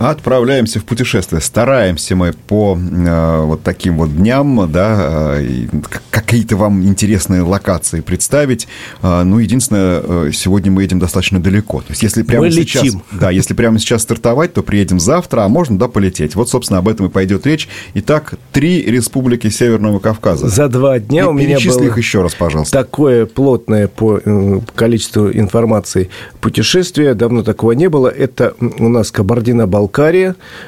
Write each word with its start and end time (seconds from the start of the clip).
Отправляемся 0.00 0.80
в 0.80 0.84
путешествие. 0.84 1.42
Стараемся 1.42 2.16
мы 2.16 2.32
по 2.32 2.74
э, 2.78 3.42
вот 3.44 3.62
таким 3.62 3.98
вот 3.98 4.16
дням, 4.16 4.72
да, 4.72 5.36
э, 5.38 5.66
какие-то 6.10 6.56
вам 6.56 6.82
интересные 6.86 7.42
локации 7.42 8.00
представить. 8.00 8.66
Э, 9.02 9.24
ну, 9.24 9.38
единственное, 9.38 10.00
э, 10.02 10.30
сегодня 10.32 10.72
мы 10.72 10.84
едем 10.84 11.00
достаточно 11.00 11.38
далеко. 11.38 11.80
То 11.80 11.90
есть, 11.90 12.02
если 12.02 12.22
прямо 12.22 12.46
мы 12.46 12.50
сейчас, 12.50 12.82
летим. 12.82 13.02
да, 13.12 13.30
если 13.30 13.52
прямо 13.52 13.78
сейчас 13.78 14.00
стартовать, 14.00 14.54
то 14.54 14.62
приедем 14.62 14.98
завтра, 14.98 15.42
а 15.42 15.48
можно, 15.48 15.78
да, 15.78 15.86
полететь. 15.86 16.34
Вот, 16.34 16.48
собственно, 16.48 16.78
об 16.78 16.88
этом 16.88 17.04
и 17.04 17.08
пойдет 17.10 17.46
речь. 17.46 17.68
Итак, 17.92 18.36
три 18.52 18.82
республики 18.82 19.50
Северного 19.50 19.98
Кавказа. 19.98 20.48
За 20.48 20.68
два 20.68 20.98
дня 20.98 21.24
И 21.24 21.26
у 21.26 21.32
меня 21.32 21.58
было 21.58 21.82
их 21.82 21.98
еще 21.98 22.22
раз, 22.22 22.34
пожалуйста. 22.34 22.78
такое 22.78 23.26
плотное 23.26 23.86
по 23.86 24.18
э, 24.24 24.60
количеству 24.74 25.30
информации 25.30 26.08
путешествие. 26.40 27.12
Давно 27.12 27.42
такого 27.42 27.72
не 27.72 27.90
было. 27.90 28.08
Это 28.08 28.54
у 28.60 28.88
нас 28.88 29.10
Кабардино-Балкария, 29.10 29.89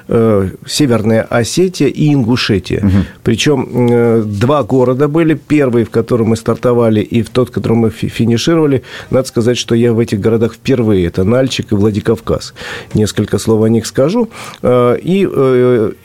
э, 0.09 0.49
Северная 0.67 1.23
Осетия 1.23 1.89
и 1.89 2.13
Ингушетия. 2.13 2.83
Причем 3.23 3.69
э, 3.91 4.23
два 4.27 4.63
города 4.63 5.09
были. 5.09 5.35
Первый, 5.35 5.85
в 5.85 5.91
котором 5.91 6.29
мы 6.29 6.37
стартовали, 6.37 7.01
и 7.01 7.23
в 7.23 7.31
тот, 7.31 7.49
в 7.49 7.53
котором 7.53 7.79
мы 7.79 7.91
фи- 7.91 8.09
финишировали. 8.09 8.83
Надо 9.11 9.29
сказать, 9.29 9.57
что 9.59 9.75
я 9.75 9.93
в 9.93 9.99
этих 9.99 10.21
городах 10.21 10.55
впервые. 10.55 11.07
Это 11.07 11.25
Нальчик 11.25 11.73
и 11.73 11.75
Владикавказ. 11.75 12.55
Несколько 12.95 13.39
слов 13.39 13.63
о 13.65 13.69
них 13.69 13.87
скажу. 13.87 14.29
Э, 14.63 14.97
И 15.03 15.23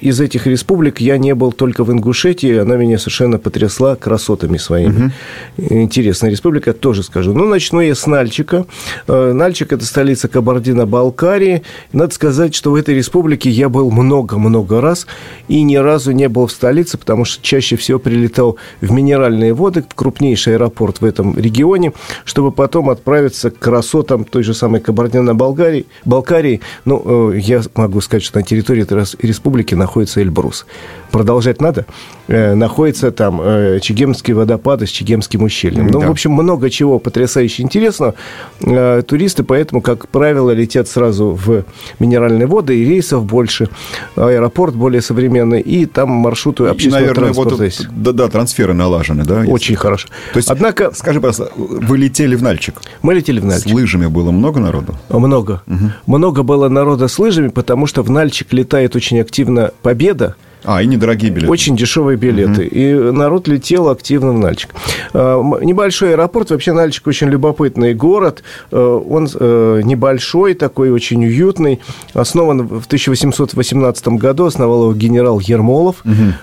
из 0.02 0.20
этих 0.21 0.48
республик 0.48 0.99
я 1.02 1.18
не 1.18 1.34
был 1.35 1.52
только 1.52 1.84
в 1.84 1.91
Ингушетии. 1.91 2.57
Она 2.57 2.76
меня 2.77 2.98
совершенно 2.98 3.38
потрясла 3.38 3.95
красотами 3.95 4.57
своими. 4.57 5.12
Интересная 5.57 6.29
республика, 6.31 6.73
тоже 6.73 7.04
скажу. 7.04 7.34
Ну, 7.34 7.48
начну 7.48 7.81
я 7.81 7.95
с 7.95 8.07
Нальчика. 8.07 8.65
Нальчик– 9.07 9.71
это 9.73 9.85
столица 9.85 10.27
Кабардино-Балкарии. 10.27 11.63
Надо 11.93 12.13
сказать, 12.13 12.54
что 12.55 12.71
в 12.71 12.76
этой 12.76 12.95
республике 12.95 13.07
я 13.50 13.70
был 13.70 13.91
много-много 13.91 14.82
раз 14.82 15.08
и 15.48 15.62
ни 15.63 15.76
разу 15.76 16.12
не 16.12 16.30
был 16.30 16.48
в 16.48 16.52
столице, 16.52 16.98
потому 16.98 17.26
что 17.26 17.44
чаще 17.44 17.76
всего 17.76 18.00
прилетал 18.00 18.58
в 18.82 18.91
Минеральные 18.91 19.54
воды, 19.54 19.84
в 19.88 19.96
крупнейший 19.96 20.55
аэропорт 20.55 21.02
в 21.02 21.05
этом 21.05 21.38
регионе, 21.38 21.94
чтобы 22.26 22.52
потом 22.52 22.90
отправиться 22.90 23.52
к 23.52 23.60
красотам 23.60 24.24
той 24.24 24.44
же 24.44 24.54
самой 24.54 24.82
Кабардино-Балкарии. 24.82 25.85
Балкарии. 26.05 26.62
Ну, 26.85 27.32
э, 27.34 27.40
я 27.40 27.62
могу 27.76 28.02
сказать, 28.02 28.24
что 28.24 28.40
на 28.40 28.44
территории 28.44 28.84
этой 28.84 29.04
республики 29.22 29.76
находится 29.76 30.22
Эльбрус. 30.22 30.66
Продолжать 31.12 31.62
надо? 31.62 31.86
Э, 32.27 32.54
Находится 32.54 33.12
там 33.12 33.40
э, 33.41 33.80
Чегемские 33.82 34.36
водопады 34.36 34.86
с 34.86 34.90
Чегемским 34.90 35.44
ущельем. 35.44 35.88
Ну, 35.88 36.02
Да. 36.02 36.08
в 36.08 36.12
общем, 36.12 36.32
много 36.32 36.70
чего 36.70 37.00
потрясающе 37.00 37.63
интересного. 37.63 38.16
Э, 38.62 39.02
Туристы 39.08 39.44
поэтому, 39.44 39.82
как 39.82 40.08
правило, 40.10 40.52
летят 40.52 40.88
сразу 40.88 41.30
в 41.32 41.63
минеральные 42.00 42.46
воды, 42.48 42.78
и 42.78 42.85
рейсов 42.85 43.24
больше, 43.26 43.70
аэропорт 44.16 44.76
более 44.76 45.02
современный, 45.02 45.62
и 45.62 45.85
там 45.85 46.10
маршруты 46.10 46.63
И, 46.63 46.68
общественного 46.68 47.02
наверное, 47.02 47.34
вот 47.34 47.50
транспорта 47.50 47.63
есть. 47.63 47.88
да, 47.91 48.12
да, 48.12 48.28
трансферы 48.28 48.74
налажены, 48.74 49.24
да? 49.24 49.40
если- 49.41 49.52
Очень 49.52 49.76
хорошо. 49.76 50.08
То 50.34 50.38
есть, 50.38 50.50
Однако 50.50 50.91
скажи, 50.94 51.22
пожалуйста, 51.22 51.52
вы 51.55 51.98
летели 51.98 52.35
в 52.35 52.44
Нальчик? 52.44 52.76
мы 53.02 53.13
летели 53.16 53.40
в 53.40 53.46
Нальчик. 53.46 53.70
С 53.70 53.74
лыжами 53.74 54.08
было 54.08 54.32
много 54.32 54.60
народу? 54.60 54.96
Много. 55.10 55.62
Много 56.05 56.44
было 56.44 56.68
народа 56.70 57.08
с 57.08 57.18
лыжами, 57.20 57.48
потому 57.48 57.85
что 57.88 58.04
в 58.04 58.10
Нальчик 58.10 58.52
летает 58.54 58.96
очень 58.96 59.20
активно 59.22 59.72
Победа. 59.82 60.35
А, 60.63 60.82
и 60.82 60.88
недорогие 60.88 61.32
билеты. 61.32 61.52
Очень 61.52 61.76
дешевые 61.77 62.18
билеты. 62.18 62.66
И 62.66 62.94
народ 62.94 63.48
летел 63.48 63.90
активно 63.90 64.31
в 64.34 64.40
Нальчик. 64.40 64.72
А, 65.13 65.41
Небольшой 65.62 66.12
аэропорт. 66.13 66.50
Вообще 66.50 66.74
Нальчик 66.74 67.08
очень 67.08 67.28
любопытный 67.28 67.94
город. 67.94 68.44
Э, 68.72 68.78
Он 68.78 69.28
э, 69.34 69.81
небольшой, 69.84 70.53
такой 70.56 70.90
очень 70.91 71.24
уютный. 71.25 71.80
Основан 72.13 72.67
в 72.67 72.85
1818 72.85 74.07
году. 74.09 74.46
Основал 74.46 74.84
его 74.84 74.94
генерал 74.94 75.40
Ермолов 75.40 75.97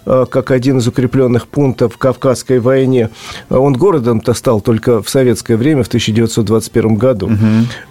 э, 0.06 0.26
как 0.30 0.50
один 0.50 0.78
из 0.78 0.86
укрепленных 0.86 1.46
пунктов 1.48 1.94
в 1.94 1.98
Кавказской 1.98 2.60
войне. 2.60 3.10
Он 3.50 3.72
городом-то 3.74 4.34
стал 4.34 4.60
только 4.60 5.02
в 5.02 5.08
советское 5.08 5.56
время, 5.56 5.82
в 5.82 5.88
1921 5.88 6.94
году. 6.94 7.30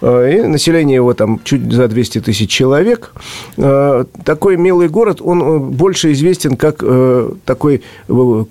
Э, 0.00 0.38
И 0.38 0.42
население 0.42 0.96
его 0.96 1.12
там 1.14 1.40
чуть 1.44 1.70
за 1.72 1.88
200 1.88 2.20
тысяч 2.20 2.50
человек. 2.50 3.12
Такой 3.56 4.56
милый 4.56 4.88
город, 4.88 5.20
он 5.22 5.70
больше 5.70 6.13
известен 6.14 6.56
как 6.56 6.82
э, 6.82 7.30
такой 7.44 7.82
э, 8.08 8.44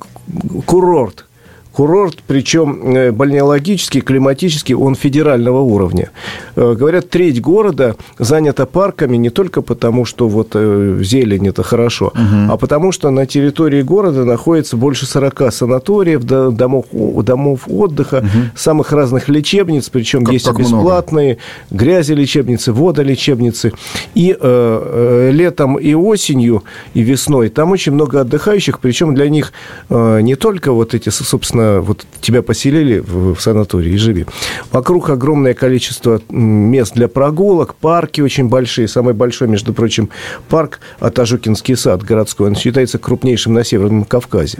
курорт. 0.66 1.25
Курорт, 1.73 2.19
причем 2.28 2.95
э, 2.95 3.11
балнеологический, 3.11 4.01
климатический, 4.01 4.75
он 4.75 4.95
федерального 4.95 5.59
уровня. 5.61 6.11
Э, 6.56 6.75
Говорят, 6.78 7.09
треть 7.09 7.41
города 7.41 7.95
занята 8.19 8.66
парками 8.66 9.17
не 9.17 9.29
только 9.31 9.61
потому, 9.63 10.06
что 10.06 10.28
вот 10.29 10.50
э, 10.53 11.00
зелень 11.01 11.47
это 11.47 11.63
хорошо, 11.63 12.13
а 12.50 12.57
потому 12.57 12.91
что 12.91 13.09
на 13.09 13.25
территории 13.25 13.81
города 13.81 14.23
находится 14.23 14.78
больше 14.78 15.06
40 15.07 15.51
санаториев, 15.51 16.23
до- 16.23 16.51
домов, 16.51 16.85
домов 16.91 17.62
отдыха, 17.67 18.23
самых 18.56 18.91
разных 18.91 19.28
лечебниц, 19.29 19.89
причем 19.89 20.23
Как- 20.25 20.33
есть 20.33 20.45
как 20.45 20.59
и 20.59 20.62
много. 20.63 20.78
бесплатные, 20.78 21.38
грязи 21.72 22.13
лечебницы, 22.13 22.72
водолечебницы. 22.72 23.72
И 24.13 24.35
э, 24.39 25.29
летом 25.33 25.78
и 25.78 25.94
осенью, 25.95 26.63
и 26.94 27.01
весной 27.01 27.50
там 27.50 27.72
очень 27.72 27.94
много 27.94 28.22
отдыхающих, 28.22 28.79
причем 28.79 29.16
для 29.16 29.28
них 29.29 29.53
э, 29.89 30.22
не 30.22 30.35
только 30.35 30.72
вот 30.72 30.94
эти, 30.94 31.09
со- 31.09 31.23
собственно, 31.63 31.81
вот 31.81 32.06
тебя 32.22 32.41
поселили 32.41 33.00
в, 33.00 33.35
в 33.35 33.41
санатории 33.41 33.94
и 33.94 33.97
живи. 33.97 34.25
Вокруг 34.72 35.09
огромное 35.09 35.53
количество 35.53 36.22
мест 36.29 36.94
для 36.94 37.07
прогулок, 37.07 37.75
парки 37.75 38.22
очень 38.22 38.47
большие. 38.47 38.88
Самый 38.88 39.13
большой, 39.13 39.47
между 39.47 39.74
прочим, 39.74 40.09
парк 40.50 40.79
Атажукинский 41.00 41.75
сад 41.75 42.03
городской. 42.03 42.47
Он 42.47 42.56
считается 42.56 42.97
крупнейшим 42.97 43.53
на 43.53 43.63
Северном 43.63 44.03
Кавказе. 44.06 44.57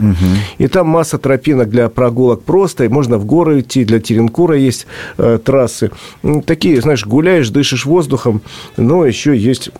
И 0.58 0.68
там 0.68 0.88
масса 0.88 1.18
тропинок 1.18 1.68
для 1.68 1.88
прогулок 1.88 2.42
просто. 2.42 2.84
И 2.84 2.88
можно 2.88 3.18
в 3.18 3.24
горы 3.24 3.60
идти, 3.60 3.84
для 3.84 4.00
Теренкура 4.00 4.56
есть 4.56 4.86
э, 5.18 5.38
трассы. 5.42 5.90
Такие, 6.46 6.80
знаешь, 6.80 7.06
гуляешь, 7.06 7.50
дышишь 7.50 7.86
воздухом, 7.86 8.42
но 8.76 9.06
еще 9.06 9.36
есть 9.36 9.70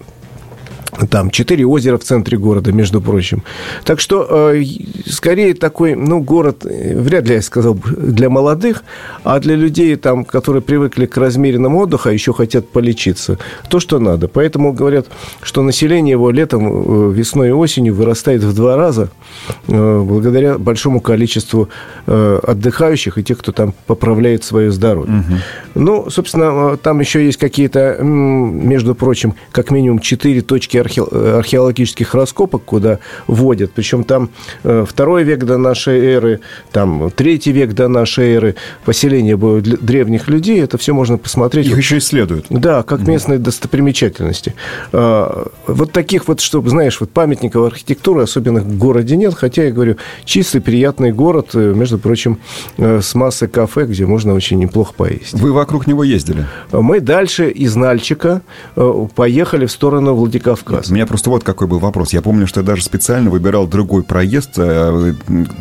там 1.11 1.31
четыре 1.31 1.67
озера 1.67 1.99
в 1.99 2.05
центре 2.05 2.39
города, 2.39 2.73
между 2.73 3.01
прочим. 3.01 3.43
Так 3.85 4.01
что, 4.01 4.27
э, 4.53 4.63
скорее, 5.07 5.55
такой, 5.55 5.95
ну, 5.95 6.21
город, 6.21 6.65
э, 6.65 6.99
вряд 6.99 7.29
ли 7.29 7.35
я 7.35 7.43
сказал, 7.43 7.75
для 7.75 8.31
молодых, 8.31 8.85
а 9.25 9.39
для 9.41 9.57
людей, 9.57 9.97
там, 9.97 10.25
которые 10.25 10.63
привыкли 10.63 11.07
к 11.07 11.17
размеренному 11.17 11.81
отдыху, 11.81 12.09
а 12.09 12.13
еще 12.13 12.33
хотят 12.33 12.69
полечиться. 12.69 13.39
То, 13.69 13.81
что 13.81 13.99
надо. 13.99 14.29
Поэтому 14.29 14.73
говорят, 14.73 15.07
что 15.43 15.63
население 15.63 16.13
его 16.13 16.31
летом, 16.31 17.11
э, 17.11 17.13
весной 17.13 17.49
и 17.49 17.53
осенью 17.53 17.95
вырастает 17.95 18.43
в 18.43 18.55
два 18.55 18.77
раза 18.77 19.11
э, 19.69 20.01
благодаря 20.03 20.59
большому 20.59 21.01
количеству 21.01 21.69
э, 22.07 22.41
отдыхающих 22.43 23.19
и 23.19 23.25
тех, 23.25 23.39
кто 23.39 23.53
там 23.53 23.75
поправляет 23.87 24.45
свое 24.45 24.71
здоровье. 24.71 25.25
Ну, 25.75 26.09
собственно, 26.11 26.75
э, 26.75 26.77
там 26.77 27.01
еще 27.01 27.25
есть 27.25 27.39
какие-то, 27.39 27.99
между 28.01 28.95
прочим, 28.95 29.35
как 29.53 29.71
минимум 29.71 29.99
четыре 29.99 30.41
точки 30.41 30.77
археологических 30.85 32.15
раскопок, 32.15 32.65
куда 32.65 32.99
вводят. 33.27 33.73
Причем 33.75 34.05
там 34.05 34.31
э, 34.63 34.85
второй 34.89 35.25
век 35.25 35.45
до 35.45 35.59
нашей 35.59 35.99
эры, 36.01 36.41
там 36.73 37.11
третий 37.11 37.53
век 37.53 37.73
до 37.75 37.89
нашей 37.89 38.35
эры, 38.35 38.55
поселение 38.85 39.37
было 39.37 39.61
для- 39.61 39.77
древних 39.77 40.29
людей. 40.29 40.61
Это 40.63 40.79
все 40.79 40.93
можно 40.95 41.19
посмотреть. 41.19 41.67
Их 41.67 41.77
еще 41.77 41.99
исследуют. 41.99 42.47
Да, 42.51 42.83
как 42.83 43.07
местные 43.07 43.39
достопримечательности. 43.39 44.55
А, 44.93 45.49
Вот 45.67 45.93
таких 45.93 46.29
вот, 46.29 46.41
чтобы, 46.41 46.71
знаешь, 46.71 47.01
вот 47.01 47.11
памятников 47.11 47.67
архитектуры 47.67 48.23
особенно 48.23 48.61
в 48.61 48.79
городе 48.79 49.17
нет, 49.17 49.35
хотя, 49.35 49.65
я 49.65 49.71
говорю, 49.71 49.97
чистый, 50.25 50.61
приятный 50.61 51.13
город, 51.13 51.51
э, 51.55 51.73
между 51.75 51.99
прочим, 51.99 52.39
э, 52.79 53.01
с 53.03 53.15
массой 53.15 53.49
кафе, 53.49 53.85
где 53.87 54.07
можно 54.07 54.35
очень 54.35 54.59
неплохо 54.59 54.93
поесть. 54.97 55.35
Вы 55.35 55.53
вокруг 55.53 55.87
него 55.87 56.05
ездили? 56.05 56.47
Мы 56.73 57.01
дальше 57.01 57.51
из 57.51 57.77
Нальчика 57.77 58.43
поехали 59.15 59.67
в 59.67 59.71
сторону 59.71 60.15
Владикавказа. 60.15 60.74
У 60.89 60.95
меня 60.95 61.07
просто 61.07 61.31
вот 61.31 61.45
какой 61.45 61.67
был 61.67 61.79
вопрос. 61.79 62.13
Я 62.13 62.23
помню, 62.23 62.47
что 62.47 62.61
я 62.61 62.67
даже 62.67 62.83
специально 62.83 63.31
выбирал 63.31 63.67
другой 63.67 64.03
проезд, 64.03 64.53
э, 64.57 65.15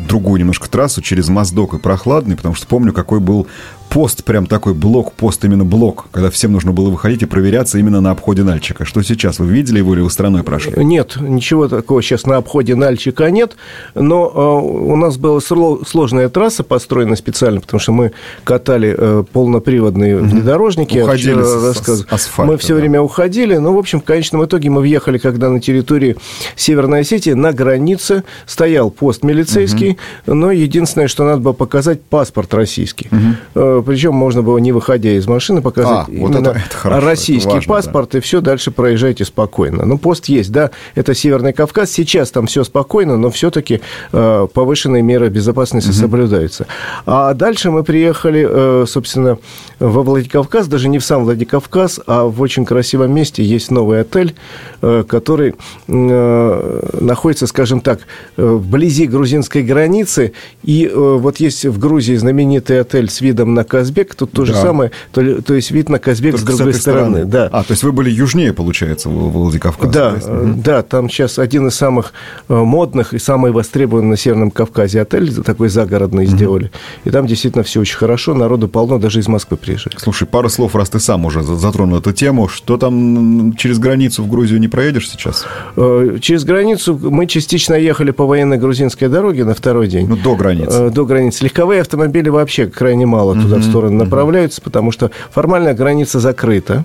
другую 0.08 0.40
немножко 0.40 0.68
трассу 0.68 1.02
через 1.02 1.28
Моздок 1.28 1.74
и 1.74 1.78
Прохладный, 1.78 2.36
потому 2.36 2.54
что 2.54 2.66
помню, 2.66 2.92
какой 2.92 3.20
был 3.20 3.46
пост 3.94 4.24
прям 4.24 4.46
такой 4.46 4.74
блок, 4.74 5.12
пост 5.12 5.44
именно 5.44 5.64
блок, 5.64 6.06
когда 6.10 6.28
всем 6.28 6.50
нужно 6.50 6.72
было 6.72 6.90
выходить 6.90 7.22
и 7.22 7.26
проверяться 7.26 7.78
именно 7.78 8.00
на 8.00 8.10
обходе 8.10 8.42
Нальчика. 8.42 8.84
Что 8.84 9.02
сейчас? 9.02 9.38
Вы 9.38 9.46
видели 9.46 9.78
его 9.78 9.94
или 9.94 10.00
вы 10.00 10.10
страной 10.10 10.42
прошли? 10.42 10.72
Нет, 10.84 11.16
ничего 11.20 11.68
такого 11.68 12.02
сейчас 12.02 12.26
на 12.26 12.38
обходе 12.38 12.74
Нальчика 12.74 13.30
нет, 13.30 13.56
но 13.94 14.26
э, 14.34 14.90
у 14.90 14.96
нас 14.96 15.16
была 15.16 15.38
сложная 15.40 16.28
трасса 16.28 16.64
построена 16.64 17.14
специально, 17.14 17.60
потому 17.60 17.78
что 17.78 17.92
мы 17.92 18.10
катали 18.42 18.96
э, 18.98 19.24
полноприводные 19.32 20.16
угу. 20.16 20.26
внедорожники. 20.26 20.98
Уходили 20.98 21.40
с, 21.44 21.76
с 21.76 22.06
асфальта. 22.10 22.50
Мы 22.50 22.58
все 22.58 22.74
да. 22.74 22.80
время 22.80 23.00
уходили, 23.00 23.58
но, 23.58 23.72
в 23.72 23.78
общем, 23.78 24.00
в 24.00 24.04
конечном 24.04 24.44
итоге 24.44 24.70
мы 24.70 24.80
въехали, 24.80 25.18
когда 25.18 25.50
на 25.50 25.60
территории 25.60 26.16
Северной 26.56 27.02
Осетии 27.02 27.30
на 27.30 27.52
границе 27.52 28.24
стоял 28.44 28.90
пост 28.90 29.22
милицейский, 29.22 29.98
угу. 30.26 30.34
но 30.34 30.50
единственное, 30.50 31.06
что 31.06 31.24
надо 31.24 31.42
было 31.42 31.52
показать, 31.52 32.02
паспорт 32.02 32.52
российский. 32.54 33.08
Угу. 33.54 33.83
Причем 33.84 34.14
можно 34.14 34.42
было, 34.42 34.58
не 34.58 34.72
выходя 34.72 35.10
из 35.10 35.26
машины, 35.26 35.62
показать 35.62 36.06
а, 36.08 36.10
вот 36.10 36.34
это, 36.34 36.50
это 36.50 36.76
хорошо, 36.76 37.06
российский 37.06 37.48
это 37.48 37.56
важно, 37.56 37.74
паспорт, 37.74 38.10
да. 38.12 38.18
и 38.18 38.20
все, 38.20 38.40
дальше 38.40 38.70
проезжайте 38.70 39.24
спокойно. 39.24 39.84
Ну, 39.84 39.98
пост 39.98 40.26
есть, 40.26 40.50
да, 40.50 40.70
это 40.94 41.14
Северный 41.14 41.52
Кавказ, 41.52 41.90
сейчас 41.90 42.30
там 42.30 42.46
все 42.46 42.64
спокойно, 42.64 43.16
но 43.16 43.30
все-таки 43.30 43.80
э, 44.12 44.48
повышенные 44.52 45.02
меры 45.02 45.28
безопасности 45.28 45.90
угу. 45.90 45.96
соблюдаются. 45.96 46.66
А 47.06 47.34
дальше 47.34 47.70
мы 47.70 47.84
приехали, 47.84 48.46
э, 48.48 48.84
собственно, 48.86 49.38
во 49.78 50.02
Владикавказ, 50.02 50.66
даже 50.68 50.88
не 50.88 50.98
в 50.98 51.04
сам 51.04 51.24
Владикавказ, 51.24 52.00
а 52.06 52.24
в 52.24 52.40
очень 52.40 52.64
красивом 52.64 53.12
месте 53.12 53.44
есть 53.44 53.70
новый 53.70 54.00
отель, 54.00 54.34
э, 54.82 55.04
который 55.06 55.54
э, 55.88 56.88
находится, 57.00 57.46
скажем 57.46 57.80
так, 57.80 58.00
э, 58.36 58.44
вблизи 58.44 59.06
грузинской 59.06 59.62
границы, 59.62 60.32
и 60.62 60.86
э, 60.86 60.94
вот 60.94 61.38
есть 61.38 61.64
в 61.64 61.78
Грузии 61.78 62.14
знаменитый 62.14 62.80
отель 62.80 63.10
с 63.10 63.20
видом 63.20 63.54
на 63.54 63.64
Казбек, 63.74 64.14
тут 64.14 64.30
то 64.30 64.44
же 64.44 64.54
самое, 64.54 64.92
то, 65.10 65.42
то 65.42 65.52
есть 65.52 65.72
вид 65.72 65.88
на 65.88 65.98
Казбек 65.98 66.36
Только 66.36 66.52
с 66.52 66.56
другой 66.56 66.74
с 66.74 66.80
стороны. 66.80 67.16
стороны. 67.16 67.24
Да. 67.24 67.48
А, 67.50 67.64
то 67.64 67.72
есть 67.72 67.82
вы 67.82 67.90
были 67.90 68.08
южнее, 68.08 68.52
получается, 68.52 69.08
в 69.08 69.32
Владикавказе? 69.32 69.92
Да, 69.92 70.14
да, 70.22 70.82
там 70.82 71.10
сейчас 71.10 71.40
один 71.40 71.66
из 71.66 71.74
самых 71.74 72.12
э, 72.48 72.54
модных 72.54 73.14
и 73.14 73.18
самый 73.18 73.50
востребованный 73.50 74.10
на 74.10 74.16
Северном 74.16 74.52
Кавказе 74.52 75.00
отель, 75.00 75.34
такой 75.42 75.70
загородный 75.70 76.26
сделали. 76.26 76.70
И 77.02 77.10
там 77.10 77.26
действительно 77.26 77.64
все 77.64 77.80
очень 77.80 77.96
хорошо, 77.96 78.32
народу 78.34 78.68
полно, 78.68 79.00
даже 79.00 79.18
из 79.18 79.26
Москвы 79.26 79.56
приезжает. 79.56 79.98
Слушай, 79.98 80.28
пару 80.28 80.48
слов, 80.48 80.76
раз 80.76 80.90
ты 80.90 81.00
сам 81.00 81.24
уже 81.24 81.42
затронул 81.42 81.98
эту 81.98 82.12
тему, 82.12 82.46
что 82.46 82.76
там 82.76 83.56
через 83.56 83.80
границу 83.80 84.22
в 84.22 84.30
Грузию 84.30 84.60
не 84.60 84.68
проедешь 84.68 85.10
сейчас? 85.10 85.46
Э, 85.76 86.18
через 86.20 86.44
границу 86.44 86.96
мы 87.02 87.26
частично 87.26 87.74
ехали 87.74 88.12
по 88.12 88.24
военной 88.24 88.56
грузинской 88.56 89.08
дороге 89.08 89.44
на 89.44 89.54
второй 89.54 89.88
день. 89.88 90.06
Ну, 90.06 90.16
до 90.16 90.36
границы. 90.36 90.84
Э, 90.84 90.90
до 90.90 91.04
границы. 91.04 91.42
Легковые 91.42 91.80
автомобили 91.80 92.28
вообще 92.28 92.66
крайне 92.66 93.04
мало 93.04 93.34
туда, 93.34 93.53
в 93.58 93.64
сторону 93.64 93.96
направляются, 93.96 94.60
потому 94.60 94.90
что 94.90 95.10
формальная 95.30 95.74
граница 95.74 96.20
закрыта. 96.20 96.84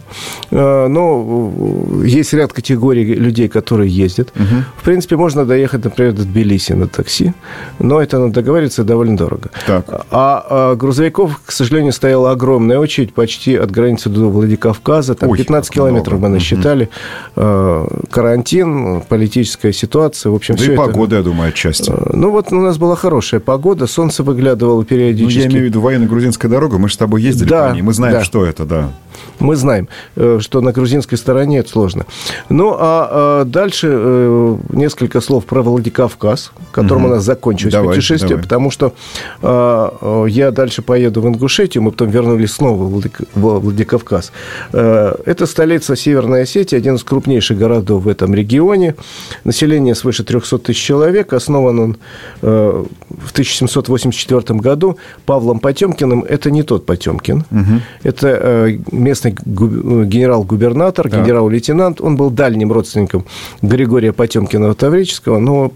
Э, 0.51 0.88
но 0.88 1.51
есть 2.04 2.33
ряд 2.33 2.54
категорий 2.54 3.04
людей, 3.04 3.48
которые 3.48 3.89
ездят. 3.89 4.33
В 4.77 4.83
принципе, 4.83 5.16
можно 5.16 5.45
доехать, 5.45 5.83
например, 5.83 6.13
до 6.13 6.24
Тбилиси 6.24 6.74
на 6.74 6.88
такси, 6.88 7.33
но 7.80 8.01
это 8.01 8.19
надо 8.19 8.33
договориться 8.33 8.83
довольно 8.83 9.18
дорого. 9.18 9.50
Так. 9.66 9.86
А, 10.12 10.45
а 10.50 10.75
грузовиков, 10.75 11.39
к 11.45 11.51
сожалению, 11.51 11.94
стояла 11.94 12.31
огромная 12.31 12.80
очередь 12.80 13.13
почти 13.13 13.56
от 13.56 13.72
границы 13.72 14.10
до 14.10 14.30
Владикавказа. 14.30 15.15
Там 15.15 15.30
Ой, 15.30 15.38
15 15.38 15.72
километров 15.72 16.19
мы 16.19 16.30
насчитали. 16.30 16.89
Угу. 17.36 17.89
Карантин, 18.12 19.01
политическая 19.01 19.74
ситуация. 19.74 20.31
В 20.31 20.36
общем, 20.36 20.56
да 20.56 20.62
все 20.62 20.72
и 20.72 20.74
это... 20.75 20.83
погода, 20.83 21.15
я 21.18 21.24
думаю, 21.24 21.50
отчасти. 21.50 21.92
Э, 21.92 22.12
ну, 22.13 22.31
вот 22.31 22.51
у 22.51 22.62
нас 22.62 22.77
была 22.77 22.95
хорошая 22.95 23.39
погода, 23.39 23.88
солнце 23.88 24.24
выглядывало 24.24 24.83
периодически. 24.86 25.38
Ну, 25.38 25.44
я 25.44 25.50
имею 25.50 25.63
в 25.63 25.68
виду 25.68 25.81
военно-грузинская 25.81 26.50
дорога, 26.50 26.59
мы 26.68 26.90
же 26.90 26.96
с 26.96 26.98
тобой 26.98 27.22
ездили 27.22 27.50
да, 27.50 27.70
по 27.70 27.74
ней, 27.74 27.82
мы 27.82 27.94
знаем, 27.94 28.16
да. 28.16 28.24
что 28.24 28.46
это, 28.46 28.66
да. 28.66 28.92
Мы 29.40 29.56
знаем, 29.56 29.88
э, 30.16 30.40
что 30.42 30.62
на 30.62 30.72
грузинской 30.72 31.18
стороне 31.18 31.60
это 31.60 31.70
сложно. 31.70 32.06
Ну, 32.50 32.76
а, 32.78 33.42
а 33.42 33.46
дальше 33.46 33.88
э, 33.90 34.58
несколько 34.70 35.22
слов 35.22 35.46
про 35.46 35.62
Владикавказ, 35.62 36.52
которым 36.72 37.06
угу. 37.06 37.14
у 37.14 37.16
нас 37.16 37.24
закончилось 37.24 37.74
давай, 37.74 37.96
путешествие, 37.96 38.30
давай. 38.30 38.44
потому 38.44 38.72
что 38.72 38.94
а, 39.42 40.26
я 40.26 40.52
дальше 40.52 40.82
поеду 40.82 41.22
в 41.22 41.28
Ингушетию, 41.28 41.84
мы 41.84 41.92
потом 41.92 42.10
вернулись 42.10 42.54
снова 42.54 42.84
в 42.84 43.60
Владикавказ. 43.60 44.32
Э, 44.74 45.16
это 45.26 45.46
столица 45.46 45.96
Северной 45.96 46.44
Осетии, 46.44 46.76
один 46.76 46.96
из 46.96 47.04
крупнейших 47.04 47.58
городов 47.58 48.04
в 48.04 48.08
этом 48.08 48.34
регионе. 48.34 48.96
Население 49.44 49.96
свыше 49.96 50.24
300 50.24 50.58
тысяч 50.60 50.82
человек. 50.82 51.34
Основан 51.34 51.80
он 51.80 51.98
в 52.42 53.32
1784 53.32 54.60
году 54.60 54.98
Павлом 55.26 55.60
Потемкиным. 55.60 56.24
Это 56.24 56.49
не 56.50 56.63
тот 56.63 56.86
Потемкин. 56.86 57.46
Угу. 57.51 57.81
Это 58.04 58.72
местный 58.92 59.36
генерал-губернатор, 59.46 61.10
да. 61.10 61.22
генерал-лейтенант. 61.22 62.01
Он 62.01 62.16
был 62.16 62.30
дальним 62.30 62.72
родственником 62.72 63.25
Григория 63.62 64.13
Потемкина 64.13 64.74
Таврического, 64.74 65.40
но 65.40 65.72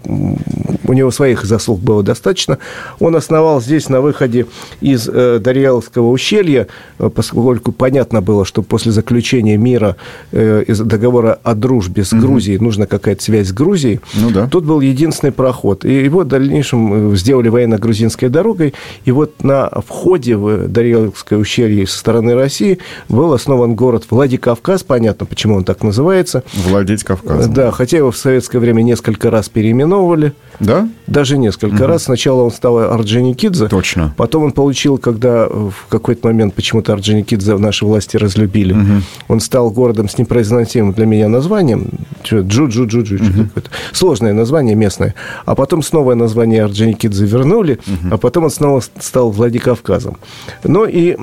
у 0.86 0.92
него 0.92 1.10
своих 1.10 1.44
заслуг 1.44 1.80
было 1.80 2.02
достаточно. 2.02 2.58
Он 3.00 3.16
основал 3.16 3.60
здесь 3.60 3.88
на 3.88 4.00
выходе 4.00 4.46
из 4.80 5.08
э, 5.08 5.38
Дарьяловского 5.38 6.10
ущелья, 6.10 6.68
э, 6.98 7.10
поскольку 7.14 7.72
понятно 7.72 8.20
было, 8.20 8.44
что 8.44 8.62
после 8.62 8.92
заключения 8.92 9.56
мира 9.56 9.96
э, 10.32 10.64
из 10.66 10.80
договора 10.80 11.38
о 11.42 11.54
дружбе 11.54 12.04
с 12.04 12.12
угу. 12.12 12.22
Грузией 12.22 12.58
нужна 12.58 12.86
какая-то 12.86 13.22
связь 13.22 13.48
с 13.48 13.52
Грузией. 13.52 14.00
Ну, 14.14 14.30
да. 14.30 14.48
Тут 14.48 14.64
был 14.64 14.80
единственный 14.80 15.32
проход. 15.32 15.84
И 15.84 15.92
его 16.04 16.20
в 16.20 16.28
дальнейшем 16.28 17.16
сделали 17.16 17.48
военно-грузинской 17.48 18.28
дорогой. 18.28 18.74
И 19.04 19.10
вот 19.10 19.42
на 19.42 19.68
входе 19.86 20.36
в 20.36 20.63
Дарьяловское 20.68 21.38
ущелье 21.38 21.86
со 21.86 21.98
стороны 21.98 22.34
России 22.34 22.78
был 23.08 23.32
основан 23.32 23.74
город 23.74 24.06
Владикавказ, 24.10 24.82
понятно, 24.82 25.26
почему 25.26 25.56
он 25.56 25.64
так 25.64 25.82
называется. 25.82 26.42
Владеть 26.54 27.04
Кавказом. 27.04 27.52
Да, 27.52 27.70
хотя 27.70 27.98
его 27.98 28.10
в 28.10 28.16
советское 28.16 28.58
время 28.58 28.82
несколько 28.82 29.30
раз 29.30 29.48
переименовывали. 29.48 30.32
Да? 30.60 30.88
Даже 31.06 31.36
несколько 31.36 31.82
угу. 31.82 31.86
раз. 31.86 32.04
Сначала 32.04 32.42
он 32.42 32.50
стал 32.50 32.78
Орджоникидзе. 32.78 33.68
Точно. 33.68 34.14
Потом 34.16 34.44
он 34.44 34.52
получил, 34.52 34.98
когда 34.98 35.46
в 35.48 35.74
какой-то 35.88 36.28
момент 36.28 36.54
почему-то 36.54 36.92
Орджоникидзе 36.92 37.56
наши 37.58 37.84
власти 37.84 38.16
разлюбили, 38.16 38.72
угу. 38.72 39.02
он 39.28 39.40
стал 39.40 39.70
городом 39.70 40.08
с 40.08 40.18
непроизносимым 40.18 40.92
для 40.92 41.06
меня 41.06 41.28
названием. 41.28 41.88
Джу-Джу-Джу-Джу. 42.24 43.16
Угу. 43.16 43.62
Сложное 43.92 44.32
название 44.32 44.74
местное. 44.74 45.14
А 45.44 45.54
потом 45.54 45.82
снова 45.82 46.14
название 46.14 46.64
Орджоникидзе 46.64 47.26
вернули, 47.26 47.80
угу. 47.86 48.14
а 48.14 48.18
потом 48.18 48.44
он 48.44 48.50
снова 48.50 48.82
стал 49.00 49.30
Владикавказом. 49.30 50.18
Ну 50.62 50.86
и 50.86 51.16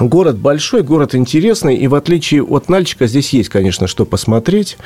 Город 0.00 0.38
большой, 0.38 0.82
город 0.82 1.14
интересный, 1.14 1.76
и 1.76 1.88
в 1.88 1.94
отличие 1.94 2.42
от 2.42 2.68
Нальчика 2.68 3.06
здесь 3.06 3.32
есть, 3.32 3.48
конечно, 3.48 3.86
что 3.86 4.04
посмотреть, 4.04 4.78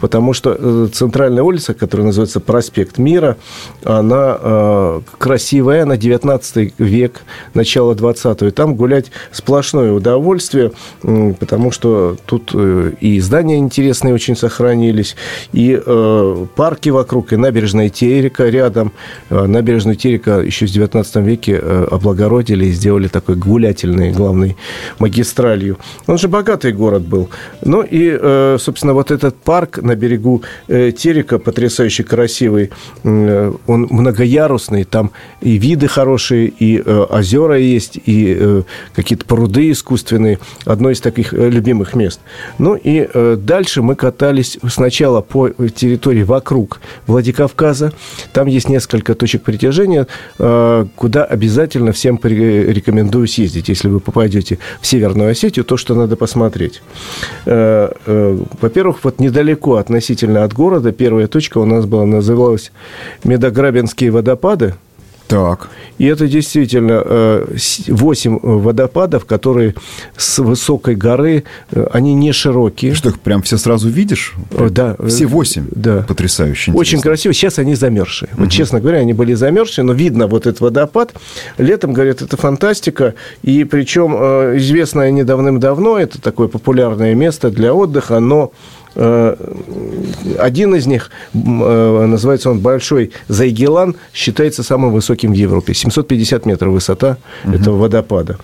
потому 0.00 0.32
что 0.34 0.56
э, 0.58 0.88
центральная 0.92 1.42
улица, 1.42 1.74
которая 1.74 2.06
называется 2.08 2.40
Проспект 2.40 2.98
Мира, 2.98 3.36
она 3.84 4.36
э, 4.40 5.00
красивая, 5.18 5.84
на 5.84 5.96
19 5.96 6.74
век, 6.78 7.22
начало 7.54 7.94
20 7.94 8.42
и 8.42 8.50
там 8.50 8.74
гулять 8.74 9.06
сплошное 9.32 9.92
удовольствие, 9.92 10.72
потому 11.02 11.70
что 11.70 12.16
тут 12.26 12.50
э, 12.54 12.92
и 13.00 13.20
здания 13.20 13.58
интересные 13.58 14.14
очень 14.14 14.36
сохранились, 14.36 15.16
и 15.52 15.80
э, 15.84 16.46
парки 16.56 16.90
вокруг, 16.90 17.32
и 17.32 17.36
набережная 17.36 17.88
Терека 17.88 18.48
рядом. 18.48 18.92
Э, 19.30 19.46
набережную 19.46 19.96
Терека 19.96 20.40
еще 20.40 20.66
в 20.66 20.70
19 20.70 21.16
веке 21.16 21.58
облагородили 21.58 22.66
и 22.66 22.72
сделали 22.72 23.08
такой 23.08 23.36
гулятельный 23.36 24.12
главный 24.12 24.37
главной 24.38 24.56
магистралью. 24.98 25.76
Он 26.06 26.18
же 26.18 26.28
богатый 26.28 26.72
город 26.72 27.02
был. 27.02 27.28
Ну 27.62 27.82
и, 27.82 28.18
э, 28.20 28.58
собственно, 28.60 28.94
вот 28.94 29.10
этот 29.10 29.36
парк 29.36 29.78
на 29.82 29.94
берегу 29.96 30.42
э, 30.68 30.92
Терека, 30.92 31.38
потрясающе 31.38 32.04
красивый, 32.04 32.70
э, 33.04 33.52
он 33.66 33.88
многоярусный, 33.90 34.84
там 34.84 35.10
и 35.40 35.58
виды 35.58 35.88
хорошие, 35.88 36.48
и 36.48 36.80
озера 36.80 37.58
есть, 37.58 37.98
и 38.06 38.62
какие-то 38.94 39.24
пруды 39.24 39.70
искусственные. 39.70 40.38
Одно 40.66 40.90
из 40.90 41.00
таких 41.00 41.32
любимых 41.32 41.94
мест. 41.94 42.20
Ну 42.58 42.78
и 42.86 43.08
дальше 43.36 43.82
мы 43.82 43.94
катались 43.94 44.58
сначала 44.68 45.20
по 45.20 45.48
территории 45.50 46.24
вокруг 46.24 46.80
Владикавказа. 47.06 47.92
Там 48.32 48.48
есть 48.48 48.68
несколько 48.68 49.14
точек 49.14 49.42
притяжения, 49.42 50.06
куда 50.96 51.24
обязательно 51.24 51.92
всем 51.92 52.18
рекомендую 52.22 53.26
съездить, 53.28 53.68
если 53.68 53.88
вы 53.88 54.00
попадете 54.00 54.27
попадете 54.28 54.58
в 54.80 54.86
Северную 54.86 55.30
Осетию, 55.30 55.64
то, 55.64 55.76
что 55.76 55.94
надо 55.94 56.16
посмотреть. 56.16 56.82
Э, 57.46 57.90
э, 58.06 58.38
во-первых, 58.60 59.04
вот 59.04 59.20
недалеко 59.20 59.76
относительно 59.76 60.44
от 60.44 60.52
города, 60.52 60.92
первая 60.92 61.26
точка 61.26 61.58
у 61.58 61.64
нас 61.64 61.86
была, 61.86 62.04
называлась 62.06 62.72
Медограбинские 63.24 64.10
водопады. 64.10 64.74
Так. 65.28 65.68
И 65.98 66.06
это 66.06 66.26
действительно 66.26 67.44
8 67.86 68.38
водопадов, 68.42 69.24
которые 69.24 69.74
с 70.16 70.38
высокой 70.38 70.94
горы, 70.94 71.44
они 71.92 72.14
не 72.14 72.32
широкие. 72.32 72.94
Что 72.94 73.10
их 73.10 73.20
прям 73.20 73.42
все 73.42 73.58
сразу 73.58 73.88
видишь? 73.88 74.34
Да. 74.70 74.96
Все 75.06 75.26
8? 75.26 75.66
Да. 75.70 76.04
Потрясающе. 76.08 76.72
Очень 76.72 77.00
красиво. 77.00 77.34
Сейчас 77.34 77.58
они 77.58 77.74
замерзшие. 77.74 78.30
Угу. 78.32 78.44
Вот, 78.44 78.50
честно 78.50 78.80
говоря, 78.80 78.98
они 78.98 79.12
были 79.12 79.34
замерзшие, 79.34 79.84
но 79.84 79.92
видно 79.92 80.26
вот 80.26 80.46
этот 80.46 80.60
водопад. 80.60 81.14
Летом, 81.58 81.92
говорят, 81.92 82.22
это 82.22 82.36
фантастика. 82.36 83.14
И 83.42 83.64
причем 83.64 84.12
известно 84.56 85.10
не 85.10 85.24
давным-давно, 85.24 85.98
это 85.98 86.20
такое 86.20 86.48
популярное 86.48 87.14
место 87.14 87.50
для 87.50 87.74
отдыха, 87.74 88.18
но 88.18 88.38
Э, 88.48 88.77
один 88.94 90.74
из 90.74 90.86
них, 90.86 91.10
э, 91.34 92.06
называется 92.06 92.50
он 92.50 92.60
Большой 92.60 93.12
Зайгелан, 93.28 93.96
считается 94.12 94.62
самым 94.62 94.92
высоким 94.92 95.32
в 95.32 95.36
Европе. 95.36 95.74
750 95.74 96.46
метров 96.46 96.72
высота 96.72 97.18
угу. 97.44 97.54
этого 97.54 97.76
водопада. 97.76 98.38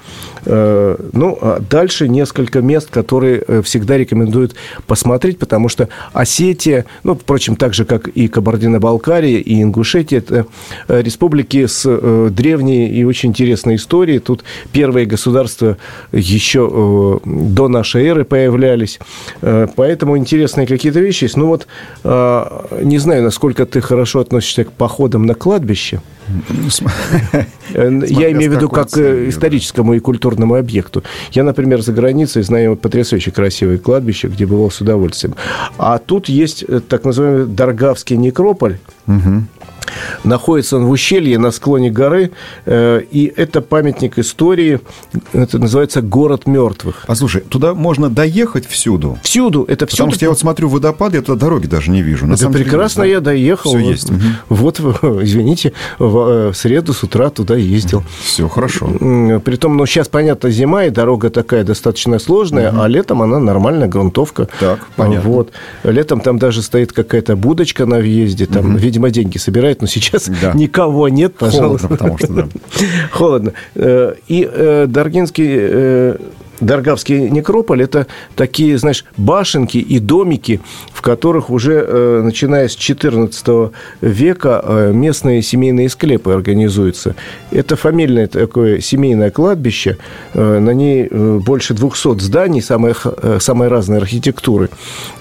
Э, 0.47 0.97
ну, 1.13 1.39
а 1.41 1.61
дальше 1.61 2.09
несколько 2.09 2.61
мест, 2.61 2.91
которые 2.91 3.43
всегда 3.63 3.97
рекомендуют 3.97 4.55
посмотреть, 4.87 5.39
потому 5.39 5.69
что 5.69 5.89
Осетия, 6.13 6.85
ну, 7.03 7.15
впрочем, 7.15 7.57
так 7.57 7.75
же, 7.75 7.85
как 7.85 8.09
и 8.09 8.29
Кабардино-Балкария, 8.29 9.39
и 9.39 9.63
Ингушетия, 9.63 10.19
это 10.19 10.47
республики 10.89 11.67
с 11.67 12.31
древней 12.31 12.89
и 12.89 13.05
очень 13.05 13.31
интересной 13.31 13.77
историей. 13.77 14.19
Тут 14.19 14.45
первые 14.73 15.07
государства 15.07 15.77
еще 16.13 17.21
до 17.25 17.69
нашей 17.69 18.07
эры 18.07 18.25
появлялись. 18.25 18.99
Поэтому 19.41 20.17
интересные 20.17 20.67
какие-то 20.67 21.01
вещи 21.01 21.25
есть. 21.25 21.37
Ну 21.37 21.47
вот, 21.47 21.67
не 22.05 22.99
знаю, 22.99 23.23
насколько 23.23 23.67
ты 23.67 23.81
хорошо 23.81 24.21
относишься 24.21 24.65
к 24.65 24.73
походам 24.73 25.27
на 25.27 25.35
кладбище. 25.35 26.01
Я 27.75 28.33
имею 28.33 28.51
в 28.53 28.55
виду 28.55 28.69
как 28.69 28.91
к 28.91 28.99
историческому 29.29 29.95
и 29.95 30.01
культурному 30.01 30.55
объекту. 30.55 31.03
Я, 31.33 31.45
например, 31.45 31.83
за 31.83 31.93
границей 31.93 32.43
знаю 32.43 32.77
потрясающе 32.77 33.31
красивое 33.31 33.79
кладбище, 33.79 34.29
где 34.29 34.47
бывал 34.47 34.71
с 34.71 34.81
удовольствием. 34.81 35.35
А 35.79 35.99
тут 35.99 36.29
есть 36.29 36.65
э, 36.67 36.81
так 36.81 37.05
называемый 37.05 37.47
Даргавский 37.47 38.17
некрополь. 38.17 38.79
Находится 40.25 40.77
он 40.77 40.87
в 40.87 40.91
ущелье 40.91 41.39
на 41.39 41.51
склоне 41.51 41.91
горы, 41.91 42.31
э, 42.67 43.03
и 43.11 43.33
это 43.37 43.61
памятник 43.61 44.19
истории, 44.19 44.81
это 45.33 45.59
называется 45.59 46.03
«Город 46.03 46.47
мертвых». 46.47 47.05
А 47.07 47.15
слушай, 47.15 47.43
туда 47.43 47.75
можно 47.75 48.11
доехать 48.11 48.67
всюду? 48.67 49.19
Всюду, 49.23 49.65
это 49.65 49.87
всюду. 49.87 50.05
Потому 50.05 50.13
что 50.13 50.25
я 50.25 50.29
вот 50.31 50.39
смотрю 50.39 50.69
водопад, 50.69 51.15
я 51.15 51.23
туда 51.23 51.39
дороги 51.39 51.67
даже 51.67 51.91
не 51.91 52.03
вижу. 52.03 52.27
На 52.27 52.35
это 52.35 52.51
прекрасно 52.51 53.03
деле, 53.03 53.15
я 53.15 53.21
доехал. 53.21 53.71
Все 53.71 53.79
есть. 53.79 54.11
Вот, 54.49 54.81
извините, 55.23 55.73
в, 55.99 56.19
э, 56.19 56.53
в 56.53 56.55
среду 56.57 56.93
с 56.93 57.03
утра 57.03 57.31
туда 57.31 57.57
ездил. 57.57 58.03
Все 58.23 58.49
хорошо. 58.49 58.87
Притом, 59.45 59.77
ну, 59.77 59.87
сейчас, 59.87 60.09
понятно, 60.09 60.51
зима, 60.51 60.85
и 60.85 60.91
дорога 60.91 61.31
такая 61.31 61.65
достаточно 61.65 62.19
сложная, 62.19 62.71
угу. 62.71 62.83
а 62.83 62.89
летом 62.89 63.23
она 63.23 63.39
нормальная 63.39 63.89
грунтовка. 63.89 64.49
Так, 64.61 64.81
понятно. 64.97 65.29
Вот. 65.29 65.53
Летом 65.83 66.21
там 66.21 66.39
даже 66.39 66.63
стоит 66.63 66.93
какая-то 66.93 67.37
будочка 67.37 67.87
на 67.87 67.99
въезде, 67.99 68.47
там, 68.47 68.71
угу. 68.71 68.79
видимо, 68.79 69.11
деньги 69.11 69.39
собирает, 69.75 69.81
но 69.81 69.87
сейчас 69.87 70.29
да. 70.29 70.53
никого 70.55 71.09
нет, 71.09 71.37
пожалуйста. 71.37 71.89
Холодно, 71.89 71.97
потому 71.97 72.19
что, 72.19 72.33
да. 72.33 72.49
Холодно. 73.11 73.53
Э, 73.75 74.15
и 74.29 74.49
э, 74.51 74.87
Даргинский 74.89 76.19
Даргавский 76.61 77.31
некрополь– 77.31 77.83
это 77.85 78.07
такие, 78.37 78.79
знаешь, 78.79 79.05
башенки 79.17 79.79
и 79.79 79.99
домики, 79.99 80.61
в 80.93 81.03
которых 81.03 81.51
уже, 81.51 81.85
э, 81.87 82.23
начиная 82.23 82.69
с 82.69 82.77
XIV 82.77 83.73
века, 84.01 84.63
э, 84.65 84.93
местные 84.93 85.43
семейные 85.43 85.89
склепы 85.89 86.33
организуются. 86.33 87.15
Это 87.51 87.77
фамильное 87.77 88.27
такое 88.27 88.81
семейное 88.81 89.31
кладбище, 89.31 89.99
э, 90.33 90.59
на 90.59 90.71
ней 90.71 91.09
больше 91.09 91.75
200 91.75 92.21
зданий, 92.21 92.63
самой, 92.63 92.95
самой 93.41 93.69
разной 93.69 93.99
архитектуры. 93.99 94.71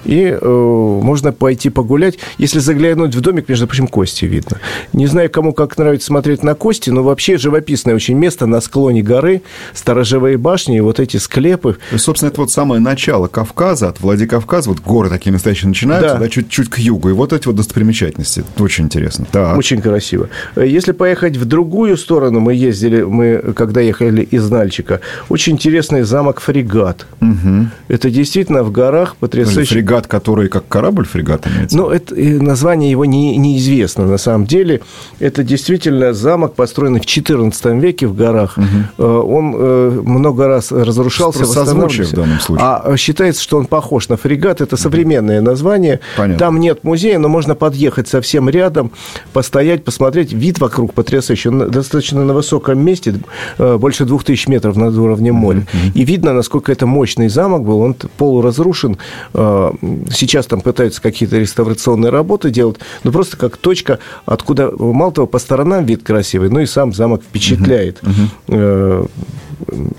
И 0.04 0.36
можно 0.42 1.32
пойти 1.32 1.70
погулять. 1.70 2.18
Если 2.38 2.58
заглянуть 2.58 3.14
в 3.14 3.20
домик, 3.20 3.48
между 3.48 3.66
прочим, 3.66 3.88
кости 3.88 4.24
видно. 4.24 4.60
Не 4.92 5.06
знаю, 5.06 5.30
кому 5.30 5.52
как 5.52 5.76
нравится 5.78 6.06
смотреть 6.06 6.42
на 6.42 6.54
кости, 6.54 6.90
но 6.90 7.02
вообще 7.02 7.36
живописное 7.36 7.94
очень 7.94 8.16
место 8.16 8.46
на 8.46 8.60
склоне 8.60 9.02
горы, 9.02 9.42
сторожевые 9.72 10.36
башни 10.36 10.76
и 10.76 10.80
вот 10.80 11.00
эти 11.00 11.16
склепы. 11.24 11.76
И, 11.92 11.98
собственно, 11.98 12.30
это 12.30 12.40
вот 12.40 12.50
самое 12.50 12.80
начало 12.80 13.26
Кавказа, 13.26 13.88
от 13.88 14.00
Владикавказа, 14.00 14.70
вот 14.70 14.80
горы 14.80 15.10
такие 15.10 15.32
настоящие 15.32 15.68
начинаются, 15.68 16.14
да. 16.14 16.20
да, 16.20 16.28
чуть-чуть 16.28 16.70
к 16.70 16.78
югу. 16.78 17.10
И 17.10 17.12
вот 17.12 17.32
эти 17.32 17.46
вот 17.46 17.56
достопримечательности. 17.56 18.44
Это 18.54 18.62
очень 18.62 18.84
интересно. 18.84 19.26
Так. 19.30 19.56
Очень 19.58 19.80
красиво. 19.80 20.28
Если 20.56 20.92
поехать 20.92 21.36
в 21.36 21.44
другую 21.44 21.96
сторону, 21.96 22.40
мы 22.40 22.54
ездили, 22.54 23.02
мы 23.02 23.52
когда 23.56 23.80
ехали 23.80 24.22
из 24.22 24.50
Нальчика, 24.50 25.00
очень 25.28 25.54
интересный 25.54 26.02
замок 26.02 26.40
Фрегат. 26.40 27.06
Угу. 27.20 27.68
Это 27.88 28.10
действительно 28.10 28.62
в 28.62 28.70
горах 28.70 29.16
потрясающий... 29.16 29.74
Фрегат, 29.74 30.06
который 30.06 30.48
как 30.48 30.68
корабль 30.68 31.06
фрегат 31.06 31.46
имеется? 31.46 31.76
Ну, 31.76 31.88
это, 31.88 32.14
название 32.14 32.90
его 32.90 33.04
не, 33.04 33.36
неизвестно 33.36 34.06
на 34.06 34.18
самом 34.18 34.46
деле. 34.46 34.80
Это 35.18 35.42
действительно 35.42 36.12
замок, 36.12 36.54
построенный 36.54 37.00
в 37.00 37.04
XIV 37.04 37.80
веке 37.80 38.06
в 38.06 38.14
горах. 38.14 38.58
Угу. 38.58 39.04
Он 39.04 39.54
э, 39.56 40.02
много 40.04 40.48
раз 40.48 40.72
разрушался 40.72 41.13
разрушался, 41.14 41.44
созвучие 41.44 42.06
в 42.06 42.12
данном 42.12 42.40
случае. 42.40 42.66
А 42.66 42.96
считается, 42.96 43.42
что 43.42 43.58
он 43.58 43.66
похож 43.66 44.08
на 44.08 44.16
фрегат. 44.16 44.60
Это 44.60 44.76
современное 44.76 45.40
название. 45.40 46.00
Понятно. 46.16 46.38
Там 46.38 46.60
нет 46.60 46.84
музея, 46.84 47.18
но 47.18 47.28
можно 47.28 47.54
подъехать 47.54 48.08
совсем 48.08 48.48
рядом, 48.48 48.92
постоять, 49.32 49.84
посмотреть. 49.84 50.32
Вид 50.32 50.58
вокруг 50.58 50.94
потрясающий. 50.94 51.48
Он 51.48 51.70
достаточно 51.70 52.24
на 52.24 52.34
высоком 52.34 52.78
месте, 52.78 53.14
э, 53.58 53.76
больше 53.76 54.04
двух 54.04 54.24
тысяч 54.24 54.48
метров 54.48 54.76
над 54.76 54.96
уровнем 54.96 55.34
моря. 55.34 55.60
Mm-hmm. 55.60 55.92
И 55.94 56.04
видно, 56.04 56.32
насколько 56.32 56.72
это 56.72 56.86
мощный 56.86 57.28
замок 57.28 57.64
был. 57.64 57.80
Он 57.80 57.94
полуразрушен. 57.94 58.98
Э, 59.34 59.72
сейчас 60.10 60.46
там 60.46 60.60
пытаются 60.60 61.00
какие-то 61.00 61.38
реставрационные 61.38 62.10
работы 62.10 62.50
делать. 62.50 62.76
Но 63.02 63.12
просто 63.12 63.36
как 63.36 63.56
точка, 63.56 63.98
откуда 64.26 64.70
мало 64.78 65.12
того, 65.12 65.26
по 65.26 65.38
сторонам 65.38 65.84
вид 65.84 66.02
красивый, 66.02 66.50
но 66.50 66.60
и 66.60 66.66
сам 66.66 66.92
замок 66.92 67.22
впечатляет. 67.22 68.00
Mm-hmm 68.02 69.08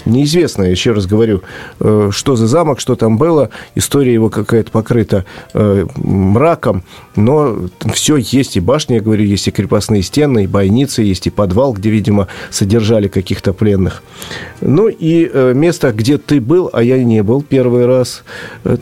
неизвестно, 0.05 0.63
еще 0.63 0.91
раз 0.91 1.05
говорю, 1.05 1.41
э, 1.79 2.09
что 2.11 2.35
за 2.35 2.47
замок, 2.47 2.79
что 2.79 2.95
там 2.95 3.17
было. 3.17 3.49
История 3.75 4.13
его 4.13 4.29
какая-то 4.29 4.71
покрыта 4.71 5.25
э, 5.53 5.85
мраком, 5.95 6.83
но 7.15 7.57
все 7.93 8.17
есть. 8.17 8.57
И 8.57 8.59
башни, 8.59 8.95
я 8.95 9.01
говорю, 9.01 9.23
есть 9.23 9.47
и 9.47 9.51
крепостные 9.51 10.01
стены, 10.01 10.43
и 10.43 10.47
бойницы, 10.47 11.01
есть 11.01 11.27
и 11.27 11.29
подвал, 11.29 11.73
где, 11.73 11.89
видимо, 11.89 12.27
содержали 12.49 13.07
каких-то 13.07 13.53
пленных. 13.53 14.03
Ну 14.61 14.87
и 14.87 15.29
э, 15.31 15.53
место, 15.53 15.91
где 15.91 16.17
ты 16.17 16.39
был, 16.41 16.69
а 16.71 16.83
я 16.83 17.03
не 17.03 17.23
был 17.23 17.41
первый 17.41 17.85
раз, 17.85 18.23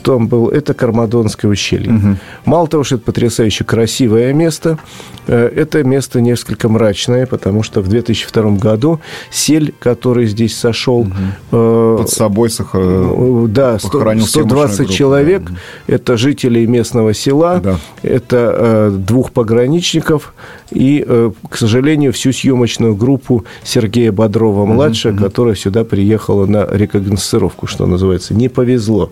там 0.03 0.27
был, 0.27 0.49
это 0.49 0.73
Кармадонское 0.73 1.49
ущелье. 1.49 1.93
Угу. 1.93 2.17
Мало 2.45 2.67
того, 2.67 2.83
что 2.83 2.95
это 2.95 3.05
потрясающе 3.05 3.63
красивое 3.63 4.33
место, 4.33 4.79
это 5.27 5.83
место 5.83 6.19
несколько 6.21 6.67
мрачное, 6.69 7.25
потому 7.25 7.63
что 7.63 7.81
в 7.81 7.87
2002 7.87 8.51
году 8.57 8.99
сель, 9.31 9.73
который 9.79 10.25
здесь 10.25 10.55
сошел, 10.57 10.72
угу. 10.99 11.11
э, 11.51 11.95
под 11.99 12.09
собой 12.09 12.49
сах... 12.49 12.71
да, 12.73 13.79
120 13.79 14.89
человек. 14.89 15.43
Да. 15.43 15.55
Это 15.87 16.17
жители 16.17 16.65
местного 16.65 17.13
села, 17.13 17.59
да. 17.63 17.77
это 18.01 18.55
э, 18.57 18.91
двух 18.97 19.31
пограничников 19.31 20.33
и, 20.71 21.03
э, 21.07 21.31
к 21.49 21.57
сожалению, 21.57 22.11
всю 22.13 22.31
съемочную 22.33 22.95
группу 22.95 23.45
Сергея 23.63 24.11
Бодрова-младшего, 24.11 25.13
угу. 25.13 25.23
которая 25.23 25.55
сюда 25.55 25.83
приехала 25.83 26.45
на 26.45 26.65
рекогносцировку, 26.69 27.67
что 27.67 27.85
называется. 27.85 28.33
Не 28.33 28.49
повезло. 28.49 29.11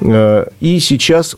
Э, 0.00 0.46
и 0.60 0.78
сейчас 0.80 1.36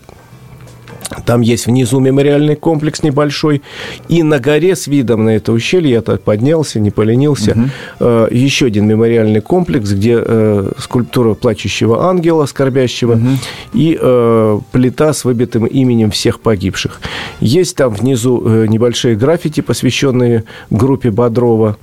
там 1.25 1.41
есть 1.41 1.67
внизу 1.67 2.01
мемориальный 2.01 2.57
комплекс 2.57 3.03
небольшой. 3.03 3.63
И 4.09 4.23
на 4.23 4.39
горе 4.39 4.75
с 4.75 4.87
видом 4.87 5.25
на 5.25 5.31
это 5.31 5.53
ущелье, 5.53 5.93
я 5.93 6.03
так 6.03 6.23
поднялся, 6.23 6.81
не 6.81 6.91
поленился, 6.91 7.57
угу. 7.99 8.07
еще 8.31 8.67
один 8.67 8.87
мемориальный 8.87 9.41
комплекс, 9.41 9.91
где 9.91 10.19
э, 10.19 10.73
скульптура 10.79 11.35
плачущего 11.35 12.09
ангела, 12.09 12.47
скорбящего, 12.47 13.13
угу. 13.13 13.29
и 13.73 13.99
э, 14.01 14.61
плита 14.73 15.13
с 15.13 15.25
выбитым 15.25 15.67
именем 15.67 16.11
всех 16.11 16.41
погибших. 16.41 17.01
Есть 17.41 17.77
там 17.77 17.95
внизу 17.95 18.41
небольшие 18.67 19.17
граффити, 19.17 19.61
посвященные 19.61 20.45
группе 20.71 21.11
Бодрова. 21.11 21.77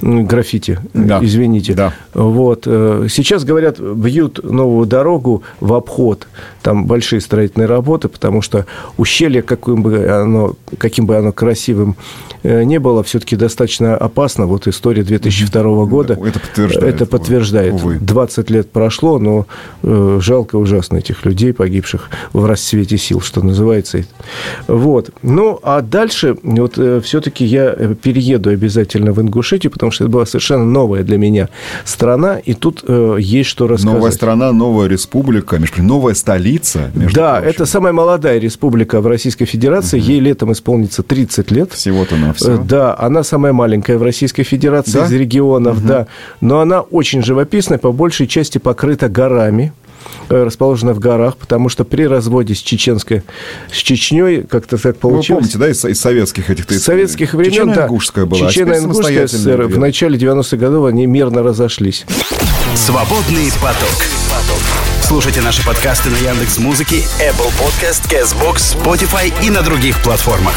Граффити, 0.00 0.78
да. 0.94 1.18
извините. 1.22 1.74
Да. 1.74 1.92
Вот. 2.14 2.64
Сейчас, 2.64 3.44
говорят, 3.44 3.80
бьют 3.80 4.40
новую 4.42 4.86
дорогу 4.86 5.42
в 5.60 5.74
обход. 5.74 6.26
Там 6.62 6.86
большие 6.86 7.20
строительные 7.20 7.66
работы, 7.66 8.08
потому 8.08 8.42
что 8.42 8.66
ущелье, 8.96 9.42
каким 9.42 9.82
бы 9.82 10.06
оно, 10.08 10.54
каким 10.78 11.06
бы 11.06 11.16
оно 11.16 11.32
красивым 11.32 11.96
э, 12.42 12.62
не 12.64 12.78
было, 12.78 13.02
все-таки 13.02 13.36
достаточно 13.36 13.96
опасно. 13.96 14.46
Вот 14.46 14.66
история 14.66 15.02
2002 15.02 15.84
года 15.86 16.14
это 16.14 16.40
подтверждает. 16.40 16.94
Это 16.94 17.06
подтверждает. 17.06 17.74
Увы. 17.74 17.98
20 18.00 18.50
лет 18.50 18.70
прошло, 18.70 19.18
но 19.18 19.46
э, 19.82 20.18
жалко 20.20 20.56
ужасно 20.56 20.98
этих 20.98 21.24
людей, 21.24 21.52
погибших 21.52 22.10
в 22.32 22.44
расцвете 22.44 22.98
сил, 22.98 23.20
что 23.20 23.42
называется. 23.42 24.04
Вот. 24.66 25.10
Ну, 25.22 25.58
а 25.62 25.80
дальше 25.80 26.36
вот 26.42 26.78
э, 26.78 27.00
все-таки 27.02 27.44
я 27.44 27.70
перееду 27.70 28.50
обязательно 28.50 29.12
в 29.12 29.20
Ингушетию, 29.20 29.72
потому 29.72 29.92
что 29.92 30.04
это 30.04 30.12
была 30.12 30.26
совершенно 30.26 30.64
новая 30.64 31.02
для 31.02 31.18
меня 31.18 31.48
страна, 31.84 32.38
и 32.38 32.54
тут 32.54 32.84
э, 32.86 33.16
есть 33.20 33.50
что 33.50 33.66
рассказать. 33.66 33.94
Новая 33.94 34.10
страна, 34.10 34.52
новая 34.52 34.88
республика, 34.88 35.58
между 35.58 35.82
новая 35.82 36.14
столица. 36.14 36.90
Между 36.94 37.14
да, 37.14 37.36
прочим. 37.36 37.50
это 37.50 37.66
самая 37.66 37.92
молодая 37.92 38.38
республика 38.38 38.57
в 38.60 39.06
Российской 39.06 39.44
Федерации. 39.44 39.98
Ей 40.00 40.20
летом 40.20 40.52
исполнится 40.52 41.02
30 41.02 41.50
лет. 41.50 41.72
Всего-то 41.72 42.16
на 42.16 42.32
все. 42.34 42.54
Э, 42.54 42.58
Да, 42.58 42.96
она 42.98 43.22
самая 43.22 43.52
маленькая 43.52 43.98
в 43.98 44.02
Российской 44.02 44.42
Федерации 44.42 44.92
Да? 44.92 45.06
из 45.06 45.12
регионов, 45.12 45.84
да. 45.84 46.06
Но 46.40 46.60
она 46.60 46.80
очень 46.80 47.22
живописная, 47.22 47.78
по 47.78 47.92
большей 47.92 48.26
части 48.26 48.58
покрыта 48.58 49.08
горами 49.08 49.72
э, 50.30 50.42
расположена 50.42 50.94
в 50.94 50.98
горах, 51.00 51.36
потому 51.36 51.68
что 51.68 51.84
при 51.84 52.06
разводе 52.06 52.54
с 52.54 52.58
чеченской, 52.58 53.22
с 53.72 53.76
Чечней 53.76 54.42
как-то 54.42 54.76
так 54.76 54.94
Вы 54.94 55.00
получилось. 55.00 55.50
помните, 55.52 55.58
да, 55.58 55.68
из, 55.70 55.84
из 55.84 56.00
советских 56.00 56.50
этих... 56.50 56.70
С 56.70 56.82
советских 56.82 57.34
времен, 57.34 57.72
да. 57.72 57.86
Чечено-ингушская 57.86 58.24
была. 58.26 58.46
а 58.46 58.50
Чечено-ингушская 58.50 58.80
самостоятельная 59.26 59.26
ССР. 59.56 59.62
В 59.66 59.78
начале 59.78 60.18
90-х 60.18 60.56
годов 60.56 60.86
они 60.86 61.06
мирно 61.06 61.42
разошлись. 61.42 62.04
Свободный 62.74 63.50
поток. 63.60 64.27
Слушайте 65.08 65.40
наши 65.40 65.64
подкасты 65.64 66.10
на 66.10 66.16
Яндекс 66.16 66.58
Музыке, 66.58 66.96
Apple 67.18 67.50
Podcast, 67.58 68.12
Castbox, 68.12 68.76
Spotify 68.76 69.32
и 69.42 69.48
на 69.48 69.62
других 69.62 70.02
платформах. 70.02 70.54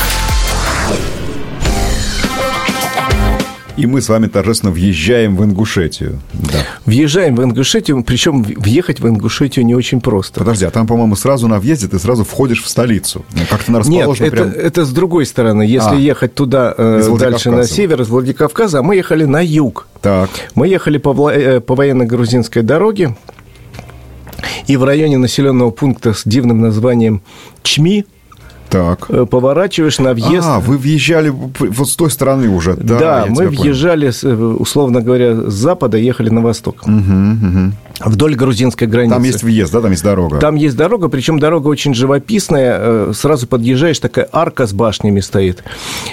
И 3.77 3.85
мы 3.85 4.01
с 4.01 4.09
вами 4.09 4.27
торжественно 4.27 4.73
въезжаем 4.73 5.37
в 5.37 5.45
Ингушетию. 5.45 6.19
Да. 6.33 6.65
Въезжаем 6.85 7.37
в 7.37 7.43
Ингушетию, 7.45 8.03
причем 8.03 8.43
въехать 8.43 8.99
в 8.99 9.07
Ингушетию 9.07 9.65
не 9.65 9.73
очень 9.73 10.01
просто. 10.01 10.41
Подожди, 10.41 10.65
а 10.65 10.69
там, 10.69 10.85
по-моему, 10.85 11.15
сразу 11.15 11.47
на 11.47 11.57
въезде 11.57 11.87
ты 11.87 11.97
сразу 11.97 12.25
входишь 12.25 12.61
в 12.61 12.67
столицу. 12.67 13.23
Как-то 13.49 13.71
она 13.71 13.81
Нет, 13.85 14.09
это, 14.19 14.31
прям... 14.31 14.49
это 14.49 14.83
с 14.83 14.91
другой 14.91 15.25
стороны. 15.25 15.63
Если 15.63 15.95
А. 15.95 15.97
ехать 15.97 16.35
туда 16.35 16.75
э, 16.77 17.09
дальше 17.17 17.51
на 17.51 17.63
север, 17.63 18.01
из 18.01 18.09
Владикавказа, 18.09 18.79
а 18.79 18.83
мы 18.83 18.97
ехали 18.97 19.23
на 19.23 19.41
юг. 19.41 19.87
Так. 20.01 20.29
Мы 20.55 20.67
ехали 20.67 20.97
по, 20.97 21.31
э, 21.31 21.61
по 21.61 21.73
военно-грузинской 21.73 22.63
дороге, 22.63 23.15
и 24.67 24.77
в 24.77 24.83
районе 24.83 25.17
населенного 25.17 25.71
пункта 25.71 26.13
с 26.13 26.23
дивным 26.25 26.61
названием 26.61 27.21
Чми 27.63 28.05
Так. 28.69 29.05
э, 29.09 29.25
поворачиваешь 29.25 29.99
на 29.99 30.13
въезд. 30.13 30.47
А, 30.47 30.59
вы 30.59 30.77
въезжали 30.77 31.29
вот 31.59 31.89
с 31.89 31.95
той 31.95 32.09
стороны 32.09 32.49
уже. 32.49 32.75
Да, 32.75 32.99
Да, 32.99 33.25
мы 33.29 33.45
понял. 33.47 33.61
въезжали, 33.61 34.11
с, 34.11 34.23
э, 34.23 34.33
условно 34.35 35.01
говоря, 35.01 35.49
с 35.49 35.53
запада, 35.53 35.97
ехали 35.97 36.29
на 36.29 36.41
восток. 36.41 36.83
Вдоль 38.05 38.35
грузинской 38.35 38.87
границы. 38.87 39.15
Там 39.15 39.23
есть 39.23 39.43
въезд, 39.43 39.73
да, 39.73 39.81
там 39.81 39.91
есть 39.91 40.03
дорога. 40.03 40.39
Там 40.39 40.55
есть 40.55 40.75
дорога, 40.75 41.07
причем 41.07 41.39
дорога 41.39 41.67
очень 41.67 41.93
живописная. 41.93 42.77
э, 42.79 43.11
Сразу 43.13 43.47
подъезжаешь, 43.47 43.99
такая 43.99 44.27
арка 44.31 44.65
с 44.65 44.73
башнями 44.73 45.19
стоит. 45.19 45.63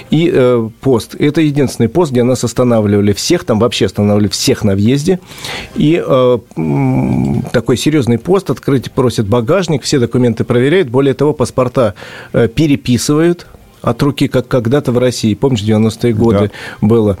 И 0.09 0.31
э, 0.33 0.69
пост. 0.81 1.15
Это 1.17 1.41
единственный 1.41 1.89
пост, 1.89 2.11
где 2.11 2.23
нас 2.23 2.43
останавливали 2.43 3.13
всех. 3.13 3.43
Там 3.43 3.59
вообще 3.59 3.85
останавливали 3.85 4.27
всех 4.29 4.63
на 4.63 4.73
въезде. 4.73 5.19
И 5.75 6.03
э, 6.05 6.37
такой 7.51 7.77
серьезный 7.77 8.17
пост. 8.17 8.49
Открыть 8.49 8.91
просят 8.91 9.27
багажник, 9.27 9.83
все 9.83 9.99
документы 9.99 10.43
проверяют. 10.43 10.89
Более 10.89 11.13
того, 11.13 11.33
паспорта 11.33 11.93
э, 12.33 12.47
переписывают 12.47 13.47
от 13.81 14.01
руки, 14.01 14.27
как 14.27 14.47
когда-то 14.47 14.91
в 14.91 14.97
России. 14.97 15.33
Помнишь, 15.33 15.61
90-е 15.61 16.13
годы 16.13 16.51
было. 16.81 17.17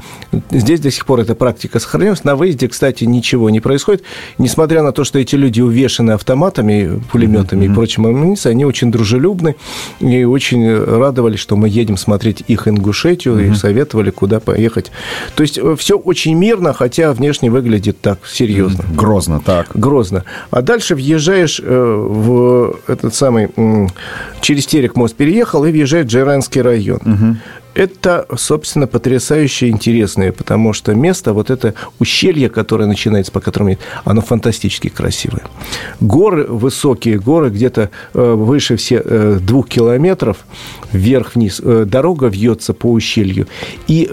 Здесь 0.51 0.79
до 0.79 0.91
сих 0.91 1.05
пор 1.05 1.21
эта 1.21 1.35
практика 1.35 1.79
сохранилась. 1.79 2.23
На 2.23 2.35
выезде, 2.35 2.67
кстати, 2.67 3.03
ничего 3.03 3.49
не 3.49 3.59
происходит. 3.59 4.03
Несмотря 4.37 4.83
на 4.83 4.91
то, 4.91 5.03
что 5.03 5.19
эти 5.19 5.35
люди 5.35 5.61
увешаны 5.61 6.11
автоматами, 6.11 7.01
пулеметами 7.11 7.65
и 7.65 7.69
прочим 7.69 8.05
амуницией, 8.05 8.53
они 8.53 8.65
очень 8.65 8.91
дружелюбны 8.91 9.55
и 9.99 10.23
очень 10.23 10.73
радовались, 10.73 11.39
что 11.39 11.55
мы 11.55 11.69
едем 11.69 11.97
смотреть 11.97 12.43
их 12.47 12.67
Ингушетию 12.67 13.51
и 13.51 13.53
советовали, 13.53 14.09
куда 14.09 14.39
поехать. 14.39 14.91
То 15.35 15.43
есть 15.43 15.59
все 15.77 15.97
очень 15.97 16.35
мирно, 16.35 16.73
хотя 16.73 17.13
внешне 17.13 17.49
выглядит 17.49 18.01
так 18.01 18.19
серьезно. 18.25 18.83
Грозно, 18.93 19.41
так. 19.45 19.67
Грозно. 19.73 20.23
А 20.51 20.61
дальше 20.61 20.95
въезжаешь 20.95 21.61
э, 21.63 22.05
в 22.09 22.75
этот 22.87 23.13
самый... 23.15 23.49
Через 24.41 24.65
Терек 24.65 24.95
мост 24.95 25.15
переехал 25.15 25.65
и 25.65 25.71
въезжает 25.71 26.07
в 26.07 26.09
Джайранский 26.49 26.61
район. 26.61 27.37
Это, 27.75 28.25
собственно, 28.35 28.87
потрясающе 28.87 29.69
интересное, 29.69 30.31
потому 30.31 30.73
что 30.73 30.93
место, 30.95 31.33
вот 31.33 31.49
это 31.49 31.75
ущелье, 31.99 32.49
которое 32.49 32.87
начинается, 32.87 33.31
по 33.31 33.39
которому 33.39 33.77
оно 34.03 34.21
фантастически 34.21 34.89
красивое. 34.89 35.43
Горы 36.01 36.45
высокие, 36.45 37.19
горы 37.19 37.49
где-то 37.49 37.89
э, 38.13 38.33
выше 38.33 38.75
все 38.75 39.01
э, 39.05 39.39
двух 39.39 39.69
километров, 39.69 40.37
вверх-вниз. 40.91 41.61
Э, 41.63 41.85
Дорога 41.87 42.27
вьется 42.27 42.73
по 42.73 42.91
ущелью. 42.91 43.47
И 43.87 44.09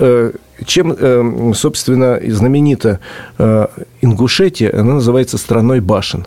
чем, 0.65 0.95
э, 0.99 1.53
собственно, 1.55 2.19
знаменита 2.27 3.01
э, 3.39 3.67
Ингушетия, 4.01 4.73
она 4.73 4.95
называется 4.95 5.39
страной 5.39 5.81
башен. 5.81 6.25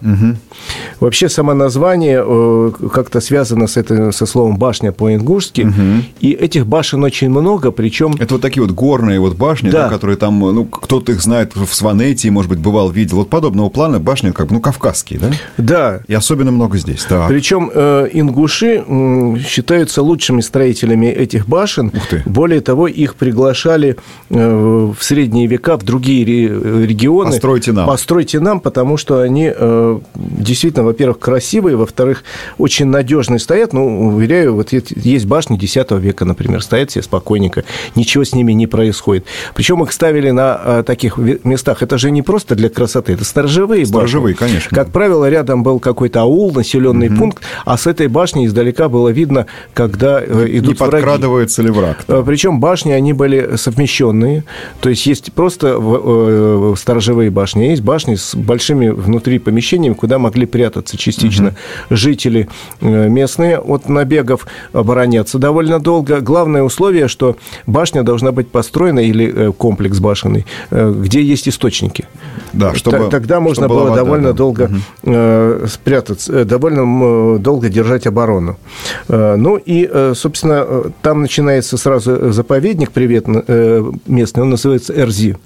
Вообще, 1.00 1.30
само 1.30 1.54
название 1.54 2.24
э, 2.26 2.72
как-то 2.94 3.22
связано 3.22 3.68
с 3.68 3.78
это, 3.78 4.12
со 4.12 4.26
словом 4.26 4.58
башня 4.58 4.92
по-ингушски. 4.92 5.72
И 6.20 6.32
этих 6.32 6.68
башен 6.68 7.04
очень 7.04 7.30
много, 7.30 7.72
причем... 7.72 8.14
Это 8.20 8.36
вот 8.36 8.42
такие 8.42 8.62
вот 8.62 8.72
горные 8.72 9.20
вот 9.20 9.36
башни, 9.36 9.70
да. 9.70 9.84
Да. 9.84 9.90
которые 9.90 10.18
там, 10.18 10.40
ну, 10.40 10.66
кто-то 10.66 11.12
их 11.12 11.22
знает 11.22 11.56
в 11.56 11.74
Сванетии, 11.74 12.30
может 12.30 12.50
быть, 12.50 12.60
бывал, 12.60 12.90
видел. 12.90 13.18
Вот 13.18 13.30
подобного 13.30 13.70
плана 13.70 14.00
башни, 14.00 14.32
как 14.32 14.48
бы, 14.48 14.56
ну, 14.56 14.62
кавказские, 14.62 15.20
да? 15.20 15.32
Да, 15.58 16.02
И 16.08 16.14
особенно 16.14 16.52
много 16.52 16.78
здесь, 16.78 17.06
так. 17.06 17.28
Причем 17.28 17.70
ингуши 17.70 18.84
считаются 19.48 20.02
лучшими 20.02 20.42
строителями 20.42 21.08
этих 21.08 21.48
башен. 21.48 21.92
Ух 21.96 22.08
ты. 22.08 22.24
Более 22.26 22.62
того, 22.62 22.88
их 22.88 23.16
приглашали 23.16 23.98
в 24.30 24.96
средние 25.02 25.48
века 25.48 25.78
в 25.78 25.84
другие 25.84 26.24
ре- 26.26 26.86
регионы. 26.86 27.32
Постройте 27.32 27.72
нам. 27.72 27.88
Постройте 27.88 28.40
нам, 28.40 28.60
потому 28.60 28.98
что 28.98 29.22
они 29.22 29.52
э, 29.54 30.00
действительно, 30.16 30.84
во-первых, 30.84 31.20
красивые, 31.20 31.76
во-вторых, 31.76 32.24
очень 32.58 32.86
надежные 32.86 33.40
стоят. 33.40 33.74
Ну, 33.74 34.10
уверяю, 34.16 34.54
вот 34.56 34.70
есть 34.72 35.26
башни 35.26 35.58
X 35.58 35.76
века, 35.92 36.26
например, 36.26 36.62
стоят 36.62 36.92
все 36.92 37.02
спокойненько, 37.02 37.64
ничего 37.96 38.24
с 38.24 38.34
ними 38.36 38.54
не 38.54 38.68
происходит. 38.68 39.26
Причем 39.56 39.82
их 39.84 39.92
ставили 39.92 40.30
на 40.32 40.62
э, 40.64 40.84
таких 40.86 41.18
местах. 41.18 41.82
Это 41.82 41.98
же 41.98 42.12
не 42.12 42.22
просто 42.22 42.56
для 42.56 42.70
красоты, 42.70 43.14
это 43.14 43.26
сторожевые 43.26 43.82
башни. 43.82 43.92
Сторожевые, 43.94 44.36
конечно. 44.36 44.76
Как 44.76 44.92
правило, 44.92 45.30
рядом 45.30 45.64
был 45.64 45.80
какой-то 45.80 46.22
аул, 46.22 46.52
населенный 46.54 47.10
пункт, 47.10 47.42
а 47.66 47.78
с 47.78 47.88
этой 47.88 48.08
башни 48.08 48.46
издалека 48.46 48.90
было 48.90 49.10
видно, 49.10 49.48
когда 49.74 50.22
э, 50.22 50.46
Не 50.48 50.60
идут 50.60 50.80
враги. 50.80 50.92
подкрадывается 50.92 51.64
ли 51.64 51.72
враг? 51.72 52.06
Э, 52.08 52.24
Причем 52.26 52.60
башни, 52.60 52.92
они 52.92 53.14
были 53.14 53.56
совмещенные. 54.20 54.44
То 54.82 54.90
есть 54.90 55.06
есть 55.06 55.34
просто 55.34 55.78
э, 55.80 56.74
сторожевые 56.78 57.30
башни, 57.30 57.64
а 57.64 57.70
есть 57.70 57.82
башни 57.82 58.16
с 58.16 58.36
большими 58.36 58.90
внутри 58.90 59.40
помещениями, 59.40 59.94
куда 59.94 60.20
могли 60.20 60.46
прятаться 60.46 60.98
частично 60.98 61.56
жители 61.90 62.48
э, 62.82 63.10
местные 63.10 63.60
от 63.60 63.90
набегов, 63.90 64.48
обороняться 64.74 65.40
довольно 65.40 65.80
долго. 65.80 66.22
Главное 66.22 66.64
условие, 66.64 67.08
что 67.08 67.36
башня 67.68 68.04
должна 68.04 68.32
быть 68.32 68.50
построена, 68.50 69.00
или 69.00 69.50
э, 69.50 69.52
комплекс 69.52 70.00
башенный, 70.00 70.46
где 70.72 71.22
есть 71.22 71.48
источники. 71.48 72.06
Да, 72.54 72.74
чтобы- 72.76 73.10
Тогда 73.10 73.40
можно 73.40 73.64
чтобы 73.64 73.76
было 73.76 73.90
вода, 73.90 74.04
довольно 74.04 74.28
да. 74.30 74.34
долго 74.34 74.72
э, 75.04 75.66
спрятаться, 75.68 76.46
довольно 76.46 77.38
долго 77.40 77.70
держать 77.70 78.08
оборону. 78.08 78.58
Ну 79.08 79.58
и, 79.58 79.90
собственно, 80.14 80.66
там 81.02 81.22
начинается 81.22 81.78
сразу 81.78 82.32
заповедник 82.32 82.92
привет 82.92 83.26
местный, 84.10 84.44
он 84.44 84.50
называется 84.50 84.94
Эрзи, 84.94 85.38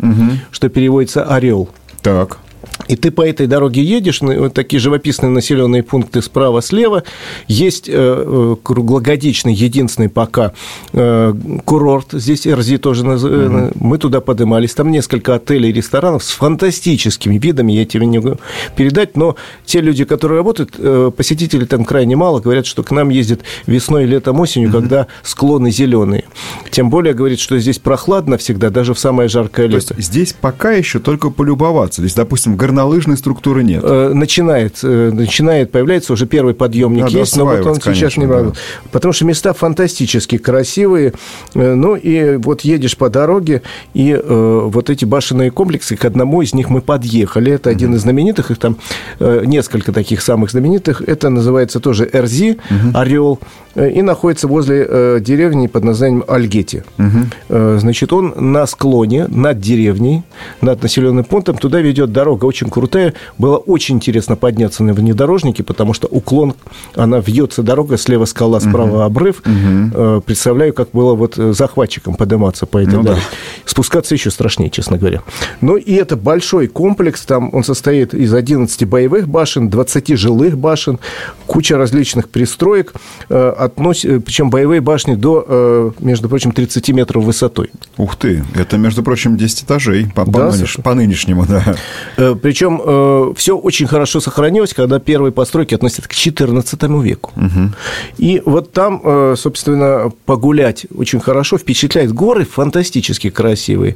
что 0.52 0.69
переводится 0.69 1.23
«орел». 1.23 1.69
Так. 2.02 2.39
И 2.88 2.96
ты 2.96 3.12
по 3.12 3.22
этой 3.26 3.48
дороге 3.48 3.82
едешь, 3.84 4.22
на- 4.22 4.39
вот 4.39 4.54
такие 4.54 4.80
живописные 4.80 5.30
населенные 5.30 5.84
пункты 5.84 6.22
справа-слева. 6.22 7.04
Есть 7.48 7.88
э, 7.88 7.93
э, 7.96 8.56
круглогодичный, 8.62 9.54
единственный 9.54 10.10
пока 10.10 10.54
э, 10.91 11.34
курорт. 11.65 12.08
Здесь 12.12 12.46
РЗ 12.48 12.80
тоже. 12.80 13.04
наз- 13.04 13.26
э, 13.28 13.72
Мы 13.76 13.98
туда 13.98 14.19
поднимались. 14.22 14.74
Там 14.74 14.91
несколько 14.91 15.36
отелей 15.36 15.69
и 15.69 15.74
ресторанов 15.74 16.24
с 16.24 16.32
фантастическими 16.32 17.38
видами. 17.38 17.72
Я 17.72 17.86
тебе 17.86 18.06
не 18.06 18.19
могу 18.19 18.38
передать. 18.76 19.15
Но 19.17 19.36
те 19.65 19.82
люди, 19.82 20.04
которые 20.06 20.38
работают, 20.38 20.76
посетителей 21.15 21.65
там 21.65 21.86
крайне 21.86 22.15
мало. 22.15 22.39
Говорят, 22.39 22.65
что 22.65 22.84
к 22.84 22.91
нам 22.91 23.10
ездят 23.10 23.41
весной, 23.65 24.06
летом, 24.06 24.39
осенью, 24.39 24.72
когда 24.72 25.08
склоны 25.24 25.72
зеленые. 25.72 26.26
Тем 26.72 26.89
более, 26.89 27.13
говорит, 27.13 27.39
что 27.39 27.58
здесь 27.60 27.80
прохладно 27.80 28.38
всегда, 28.38 28.69
даже 28.69 28.93
в 28.93 29.00
самое 29.00 29.30
жаркое 29.30 29.67
То 29.69 29.76
есть 29.76 29.91
лето. 29.91 30.02
здесь 30.02 30.34
пока 30.39 30.72
еще 30.72 31.00
только 31.00 31.30
полюбоваться. 31.30 32.02
Здесь, 32.02 32.13
допустим, 32.15 32.54
в 32.54 32.58
горнолыжной 32.73 33.17
структуры 33.17 33.63
нет. 33.63 33.83
Начинает, 33.83 34.81
начинает 34.81 35.71
появляться 35.71 36.13
уже 36.13 36.25
первый 36.25 36.53
подъемник 36.53 37.03
Надо 37.03 37.17
есть, 37.17 37.38
но 37.38 37.45
вот 37.45 37.57
он 37.59 37.75
конечно, 37.75 37.93
сейчас 37.93 38.17
не 38.17 38.25
да. 38.25 38.51
Потому 38.91 39.13
что 39.13 39.25
места 39.25 39.53
фантастически 39.53 40.38
красивые. 40.38 41.13
Ну 41.53 41.95
и 41.95 42.38
вот 42.38 42.62
едешь 42.62 42.97
по 42.97 43.09
дороге, 43.09 43.62
и 43.93 44.19
вот 44.25 44.89
эти 44.89 45.05
башенные 45.05 45.51
комплексы, 45.51 45.95
к 45.95 46.05
одному 46.05 46.41
из 46.41 46.53
них 46.53 46.69
мы 46.69 46.81
подъехали. 46.81 47.51
Это 47.51 47.69
mm-hmm. 47.69 47.73
один 47.73 47.95
из 47.95 48.01
знаменитых, 48.01 48.51
их 48.51 48.57
там 48.57 48.77
несколько 49.19 49.91
таких 49.91 50.21
самых 50.21 50.51
знаменитых. 50.51 51.01
Это 51.01 51.29
называется 51.29 51.79
тоже 51.79 52.09
РЗ, 52.13 52.41
mm-hmm. 52.41 52.57
Орел, 52.95 53.39
и 53.75 54.01
находится 54.01 54.47
возле 54.47 55.19
деревни 55.19 55.67
под 55.67 55.83
названием 55.83 56.23
Альгети. 56.27 56.83
Угу. 56.99 57.79
Значит, 57.79 58.13
он 58.13 58.33
на 58.38 58.67
склоне 58.67 59.25
над 59.27 59.59
деревней, 59.59 60.23
над 60.62 60.83
населенным 60.83 61.23
пунктом. 61.23 61.57
Туда 61.57 61.79
ведет 61.79 62.12
дорога 62.12 62.45
очень 62.45 62.62
крутая. 62.69 63.13
Было 63.38 63.58
очень 63.58 63.95
интересно 63.95 64.36
подняться 64.36 64.84
на 64.84 64.93
внедорожнике, 64.93 65.63
потому 65.63 65.93
что 65.93 66.08
уклон, 66.08 66.56
она 66.95 67.19
вьется 67.19 67.63
дорога, 67.63 67.97
слева 67.97 68.26
скала, 68.26 68.60
справа 68.60 68.95
угу. 68.95 69.02
обрыв. 69.02 69.41
Угу. 69.45 70.21
Представляю, 70.21 70.73
как 70.73 70.89
было 70.91 71.15
вот 71.15 71.36
захватчикам 71.36 72.15
подниматься 72.15 72.65
по 72.65 72.78
этой 72.78 72.95
ну, 72.95 73.04
дороге. 73.04 73.21
Да. 73.21 73.38
Спускаться 73.65 74.15
еще 74.15 74.32
страшнее, 74.32 74.69
честно 74.69 74.97
говоря. 74.97 75.21
Ну 75.62 75.78
и 75.78 75.93
это 75.93 76.15
большой 76.15 76.67
комплекс. 76.67 77.21
Там 77.26 77.49
он 77.54 77.63
состоит 77.63 78.13
из 78.13 78.34
11 78.34 78.86
боевых 78.86 79.28
башен, 79.28 79.69
20 79.69 80.17
жилых 80.17 80.58
башен, 80.58 80.99
куча 81.47 81.78
различных 81.78 82.30
пристроек. 82.30 82.93
Относ... 83.30 84.02
Причем 84.02 84.49
боевые 84.49 84.82
башни 84.82 85.15
до 85.15 85.93
между 85.99 86.30
прочим, 86.30 86.52
30 86.52 86.89
метров 86.89 87.23
высотой. 87.23 87.71
Ух 87.97 88.15
ты, 88.15 88.43
это, 88.56 88.78
между 88.78 89.04
прочим, 89.04 89.38
10 89.38 89.63
этажей 89.63 90.08
по, 90.13 90.26
да, 90.26 90.32
по, 90.32 90.52
нынеш, 90.52 90.78
по 90.84 90.93
нынешнему, 90.93 91.45
да. 91.45 91.76
Э, 92.17 92.36
Причем 92.54 92.80
э, 92.86 93.34
все 93.36 93.58
очень 93.58 93.88
хорошо 93.88 94.20
сохранилось, 94.20 94.76
когда 94.76 95.00
первые 95.00 95.32
постройки 95.32 95.74
относят 95.74 96.08
к 96.08 96.13
14 96.13 96.84
веку. 97.04 97.32
Угу. 97.36 97.72
И 98.20 98.44
вот 98.46 98.72
там, 98.72 99.02
э, 99.04 99.34
собственно, 99.36 100.12
погулять 100.28 100.86
очень 100.96 101.20
хорошо, 101.20 101.58
впечатляет. 101.58 102.13
Горы 102.13 102.46
фантастически 102.46 103.32
красивые. 103.32 103.96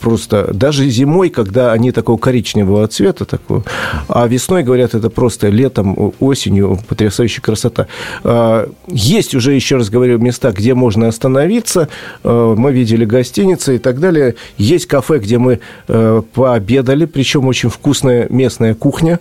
Просто 0.00 0.54
даже 0.54 0.88
зимой, 0.88 1.28
когда 1.28 1.72
они 1.72 1.90
такого 1.90 2.18
коричневого 2.18 2.86
цвета, 2.86 3.24
такого, 3.24 3.64
а 4.06 4.28
весной, 4.28 4.62
говорят, 4.62 4.94
это 4.94 5.10
просто 5.10 5.48
летом, 5.48 6.12
осенью 6.20 6.78
потрясающая 6.86 7.42
красота. 7.42 7.88
Есть 8.86 9.34
уже, 9.34 9.54
еще 9.54 9.76
раз 9.78 9.90
говорю, 9.90 10.18
места, 10.18 10.52
где 10.52 10.74
можно 10.74 11.08
остановиться. 11.08 11.88
Э, 12.22 12.54
мы 12.56 12.72
видели 12.72 13.04
гостиницы 13.04 13.74
и 13.74 13.78
так 13.78 13.98
далее. 13.98 14.36
Есть 14.56 14.86
кафе, 14.86 15.18
где 15.18 15.38
мы 15.38 15.58
э, 15.88 16.22
пообедали, 16.32 17.06
причем 17.06 17.46
очень 17.48 17.71
вкусная 17.72 18.26
местная 18.30 18.74
кухня. 18.74 19.18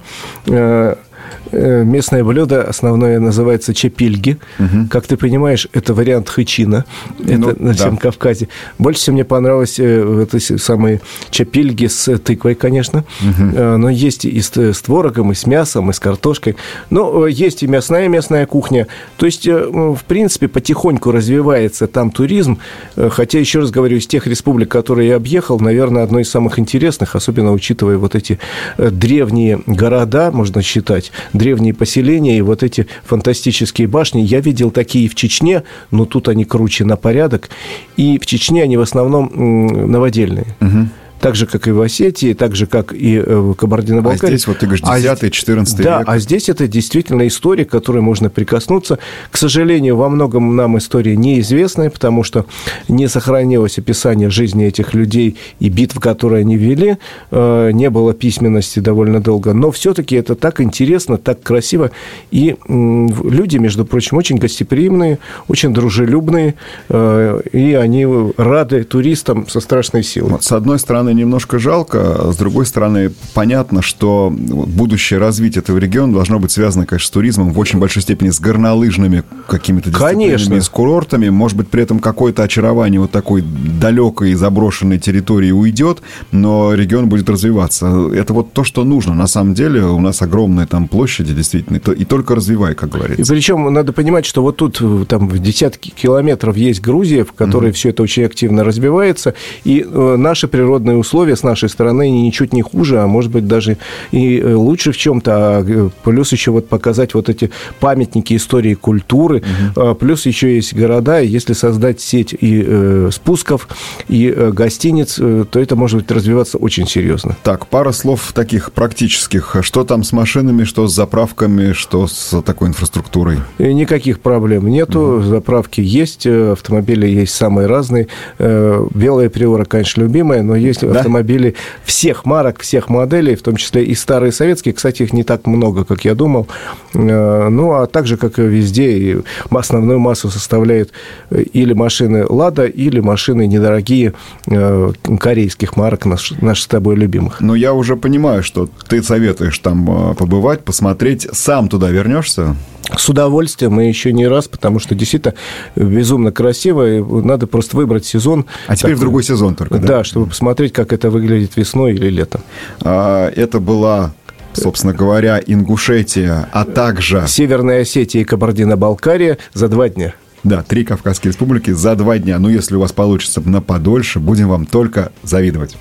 Э, 1.52 1.72
Э, 1.72 1.84
местное 1.84 2.24
блюдо 2.24 2.64
основное 2.64 3.20
называется 3.20 3.74
чепильги. 3.74 4.38
Угу. 4.60 4.88
Как 4.90 5.08
ты 5.08 5.16
понимаешь, 5.18 5.68
это 5.74 5.94
вариант 5.94 6.30
хычина. 6.30 6.86
Это 7.20 7.38
ну, 7.38 7.56
на 7.58 7.74
всем 7.74 7.96
да. 7.96 8.02
Кавказе. 8.02 8.48
Больше 8.78 9.02
всего 9.02 9.14
мне 9.14 9.26
понравилось 9.26 9.80
э, 9.80 10.24
это 10.24 10.40
самые 10.58 11.02
чепильги 11.30 11.88
с 11.88 12.18
тыквой, 12.18 12.56
конечно. 12.56 13.04
Угу. 13.22 13.78
Но 13.78 13.90
есть 13.90 14.26
и 14.26 14.42
с, 14.42 14.52
с 14.56 14.82
творогом, 14.82 15.32
и 15.32 15.36
с 15.36 15.46
мясом, 15.46 15.90
и 15.90 15.94
с 15.94 16.00
картошкой. 16.00 16.56
Но 16.90 17.28
есть 17.28 17.64
и 17.64 17.68
мясная 17.68 18.08
местная 18.08 18.46
кухня. 18.46 18.88
То 19.18 19.26
есть, 19.26 19.48
в 19.48 20.00
принципе, 20.08 20.48
потихоньку 20.48 21.12
развивается 21.12 21.88
там 21.88 22.12
туризм. 22.12 22.60
Хотя, 22.96 23.40
еще 23.40 23.60
раз 23.60 23.72
говорю, 23.72 23.98
из 23.98 24.08
тех 24.08 24.28
республик, 24.28 24.70
которые 24.70 25.10
я 25.10 25.16
объехал, 25.16 25.60
наверное, 25.60 26.04
одно 26.04 26.20
из 26.20 26.30
самых 26.30 26.60
интересных, 26.60 27.16
особенно 27.16 27.52
учитывая 27.52 27.98
вот 27.98 28.16
эти 28.16 28.40
древние 28.78 29.62
города, 29.66 30.32
можно 30.32 30.62
считать, 30.62 31.12
древние 31.42 31.74
поселения 31.74 32.38
и 32.38 32.42
вот 32.42 32.62
эти 32.62 32.86
фантастические 33.04 33.88
башни. 33.88 34.22
Я 34.22 34.42
видел 34.42 34.70
такие 34.70 35.10
в 35.10 35.16
Чечне, 35.16 35.64
но 35.90 36.06
тут 36.06 36.28
они 36.28 36.46
круче 36.46 36.86
на 36.86 36.98
порядок. 36.98 37.50
И 37.98 38.20
в 38.20 38.26
Чечне 38.28 38.62
они 38.62 38.78
в 38.78 38.82
основном 38.82 39.92
новодельные. 39.92 40.56
Угу 40.62 40.88
так 41.22 41.36
же, 41.36 41.46
как 41.46 41.68
и 41.68 41.72
в 41.72 41.80
Осетии, 41.82 42.34
так 42.34 42.56
же, 42.56 42.66
как 42.66 42.94
и 42.94 43.18
э, 43.18 43.36
в 43.36 43.54
Кабардино-Балкарии. 43.54 44.34
А 44.34 44.38
здесь, 44.38 44.48
вот 44.48 44.58
ты 44.58 44.66
говоришь, 44.66 44.84
10-14 44.84 45.66
а, 45.80 45.84
Да, 45.84 46.04
а 46.06 46.20
здесь 46.20 46.50
это 46.50 46.68
действительно 46.68 47.28
история, 47.28 47.64
к 47.64 47.70
которой 47.70 48.02
можно 48.02 48.30
прикоснуться. 48.30 48.98
К 49.30 49.38
сожалению, 49.38 49.96
во 49.96 50.10
многом 50.10 50.56
нам 50.56 50.78
история 50.78 51.16
неизвестная, 51.16 51.92
потому 51.92 52.24
что 52.24 52.46
не 52.88 53.08
сохранилось 53.08 53.78
описание 53.78 54.30
жизни 54.32 54.66
этих 54.66 54.94
людей 54.96 55.38
и 55.60 55.70
битв, 55.70 56.00
которые 56.00 56.42
они 56.42 56.58
вели. 56.58 56.98
Э, 57.30 57.70
не 57.72 57.90
было 57.92 58.14
письменности 58.14 58.80
довольно 58.80 59.22
долго. 59.22 59.54
Но 59.54 59.70
все-таки 59.72 60.16
это 60.16 60.36
так 60.36 60.60
интересно, 60.60 61.18
так 61.18 61.44
красиво. 61.44 61.92
И 62.32 62.56
люди, 62.68 63.58
между 63.58 63.86
прочим, 63.86 64.18
очень 64.18 64.38
гостеприимные, 64.38 65.20
очень 65.48 65.72
дружелюбные, 65.72 66.56
э, 66.90 67.42
и 67.52 67.74
они 67.74 68.08
рады 68.38 68.84
туристам 68.84 69.48
со 69.48 69.60
страшной 69.60 70.04
силой. 70.04 70.32
Вот, 70.32 70.44
с 70.44 70.52
одной 70.52 70.80
стороны, 70.80 71.11
стороны, 71.12 71.20
немножко 71.20 71.60
жалко, 71.60 72.00
а 72.02 72.32
с 72.32 72.38
другой 72.38 72.66
стороны, 72.66 73.12
понятно, 73.34 73.82
что 73.82 74.32
будущее 74.32 75.20
развитие 75.20 75.62
этого 75.62 75.78
региона 75.78 76.14
должно 76.14 76.40
быть 76.40 76.52
связано, 76.52 76.86
конечно, 76.86 77.08
с 77.08 77.12
туризмом 77.12 77.54
в 77.54 77.60
очень 77.60 77.80
большой 77.80 78.02
степени 78.02 78.30
с 78.30 78.40
горнолыжными 78.40 79.24
какими-то 79.48 79.90
дисциплинами, 79.90 80.60
с 80.60 80.70
курортами. 80.70 81.30
Может 81.30 81.58
быть, 81.58 81.68
при 81.68 81.84
этом 81.84 82.00
какое-то 82.00 82.44
очарование 82.44 83.00
вот 83.00 83.12
такой 83.12 83.42
далекой 83.42 84.34
заброшенной 84.34 85.00
территории 85.00 85.52
уйдет, 85.52 86.02
но 86.32 86.74
регион 86.74 87.10
будет 87.10 87.30
развиваться. 87.30 88.10
Это 88.14 88.34
вот 88.34 88.54
то, 88.54 88.64
что 88.64 88.84
нужно. 88.84 89.14
На 89.14 89.28
самом 89.28 89.54
деле 89.54 89.84
у 89.84 90.00
нас 90.00 90.22
огромные 90.22 90.68
там 90.68 90.88
площади, 90.88 91.34
действительно, 91.34 91.78
и 91.78 92.06
только 92.06 92.36
развивай, 92.36 92.76
как 92.76 92.90
говорится. 92.90 93.34
И 93.34 93.36
причем 93.36 93.72
надо 93.74 93.94
понимать, 93.94 94.26
что 94.26 94.42
вот 94.42 94.58
тут 94.58 94.82
там 95.08 95.28
в 95.28 95.40
десятки 95.40 95.90
километров 95.90 96.56
есть 96.58 96.82
Грузия, 96.82 97.24
в 97.24 97.34
которой 97.34 97.70
угу. 97.70 97.76
все 97.76 97.90
это 97.90 98.04
очень 98.04 98.24
активно 98.24 98.64
развивается, 98.64 99.34
и 99.64 99.86
э, 99.88 100.16
наши 100.18 100.48
природные 100.48 100.96
условия 101.02 101.36
с 101.36 101.44
нашей 101.44 101.70
стороны 101.70 102.10
ничуть 102.10 102.54
не 102.54 102.62
хуже, 102.62 103.02
а 103.02 103.08
может 103.08 103.32
быть 103.32 103.48
даже 103.48 103.78
и 104.12 104.40
э, 104.40 104.54
лучше 104.54 104.92
в 104.92 104.98
чем-то. 104.98 105.32
А 105.32 105.66
э, 105.68 105.90
плюс 106.04 106.32
еще 106.32 106.52
вот 106.52 106.70
показать 106.70 107.14
вот 107.14 107.30
эти 107.30 107.52
памятники 107.80 108.36
истории 108.36 108.76
культуры. 108.76 109.44
Угу. 109.76 109.96
Плюс 109.96 110.26
еще 110.26 110.56
есть 110.56 110.74
города. 110.74 111.20
Если 111.20 111.54
создать 111.54 112.00
сеть 112.02 112.34
и 112.34 112.64
э, 112.66 113.10
спусков, 113.12 113.68
и 114.08 114.34
э, 114.36 114.52
гостиниц, 114.52 115.18
э, 115.20 115.46
то 115.50 115.60
это 115.60 115.76
может 115.76 116.12
развиваться 116.12 116.58
очень 116.58 116.88
серьезно. 116.88 117.36
Так, 117.44 117.68
пара 117.68 117.92
слов 117.92 118.32
таких 118.34 118.72
практических. 118.72 119.58
Что 119.62 119.84
там 119.84 120.04
с 120.04 120.12
машинами, 120.12 120.64
что 120.64 120.88
с 120.88 120.96
заправками, 120.96 121.74
что 121.74 122.08
с 122.08 122.42
такой 122.42 122.70
инфраструктурой? 122.70 123.40
Никаких 123.60 124.20
проблем 124.20 124.68
нету. 124.68 125.00
Угу. 125.00 125.24
Заправки 125.24 125.82
есть, 125.82 126.28
автомобили 126.28 127.08
есть 127.08 127.34
самые 127.34 127.68
разные. 127.68 128.08
Белая 128.40 129.30
приора, 129.30 129.66
конечно, 129.66 130.02
любимая, 130.02 130.44
но 130.44 130.56
есть 130.56 130.84
да? 130.94 131.00
автомобили 131.00 131.56
всех 131.84 132.26
марок, 132.26 132.62
всех 132.62 132.90
моделей, 132.90 133.36
в 133.36 133.42
том 133.42 133.56
числе 133.56 133.84
и 133.84 133.96
старые 133.96 134.32
советские. 134.32 134.74
Кстати, 134.74 135.04
их 135.04 135.14
не 135.14 135.24
так 135.24 135.48
много, 135.48 135.86
как 135.86 136.06
я 136.06 136.16
думал. 136.16 136.48
Э, 136.94 137.50
ну, 137.50 137.74
а 137.74 137.88
также, 137.88 138.18
как 138.18 138.40
и 138.40 138.44
везде, 138.44 139.22
основную 139.50 140.00
массу 140.00 140.30
составляют 140.30 140.92
э, 141.30 141.42
или 141.42 141.74
машины 141.74 142.26
«Лада», 142.28 142.66
или 142.66 143.00
машины 143.00 143.48
недорогие 143.48 144.14
э, 144.48 144.92
корейских 145.20 145.76
марок, 145.78 146.06
наших, 146.06 146.42
наших 146.42 146.66
с 146.66 146.68
тобой 146.68 146.96
любимых. 146.96 147.42
Но 147.42 147.56
я 147.56 147.74
уже 147.74 147.96
понимаю, 147.96 148.44
что 148.44 148.70
ты 148.88 149.02
советуешь 149.02 149.58
там 149.60 150.16
побывать, 150.16 150.64
посмотреть. 150.64 151.28
Сам 151.32 151.70
туда 151.70 151.90
вернешься? 151.90 152.56
С 152.98 153.08
удовольствием, 153.08 153.80
и 153.80 153.88
еще 153.88 154.12
не 154.12 154.28
раз, 154.28 154.48
потому 154.48 154.80
что 154.80 154.96
действительно 154.96 155.34
безумно 155.76 156.32
красиво, 156.32 156.98
и 156.98 157.02
надо 157.02 157.48
просто 157.48 157.78
выбрать 157.78 158.06
сезон. 158.06 158.46
А 158.68 158.76
теперь 158.76 158.92
такой, 158.92 158.96
в 158.96 159.00
другой 159.00 159.24
сезон 159.24 159.56
только, 159.56 159.78
да? 159.78 159.88
Да, 159.88 160.04
чтобы 160.04 160.28
посмотреть, 160.28 160.71
как 160.72 160.94
это 160.94 161.10
выглядит 161.10 161.56
весной 161.56 161.94
или 161.94 162.10
летом. 162.10 162.42
А, 162.82 163.30
это 163.30 163.60
была 163.60 164.14
собственно 164.54 164.94
говоря, 164.94 165.42
Ингушетия, 165.46 166.50
а 166.52 166.66
также... 166.66 167.26
Северная 167.28 167.84
Осетия 167.84 168.22
и 168.22 168.26
Кабардино-Балкария 168.26 169.38
за 169.54 169.70
два 169.70 169.88
дня. 169.90 170.14
Да, 170.44 170.64
три 170.64 170.84
Кавказские 170.84 171.32
республики 171.32 171.72
за 171.72 171.96
два 171.96 172.18
дня. 172.18 172.40
Ну, 172.40 172.50
если 172.50 172.76
у 172.76 172.80
вас 172.80 172.92
получится 172.92 173.42
на 173.42 173.62
подольше, 173.62 174.20
будем 174.20 174.50
вам 174.50 174.66
только 174.66 175.12
завидовать. 175.24 175.78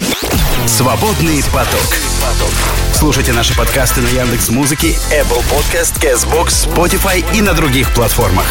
Свободный 0.67 1.43
поток. 1.53 1.97
Слушайте 2.95 3.33
наши 3.33 3.57
подкасты 3.57 4.03
на 4.03 4.09
Яндекс 4.09 4.51
Музыке, 4.51 4.89
Apple 5.11 5.43
Podcast, 5.51 5.99
Castbox, 6.03 6.69
Spotify 6.69 7.25
и 7.35 7.41
на 7.41 7.55
других 7.55 7.93
платформах. 7.95 8.45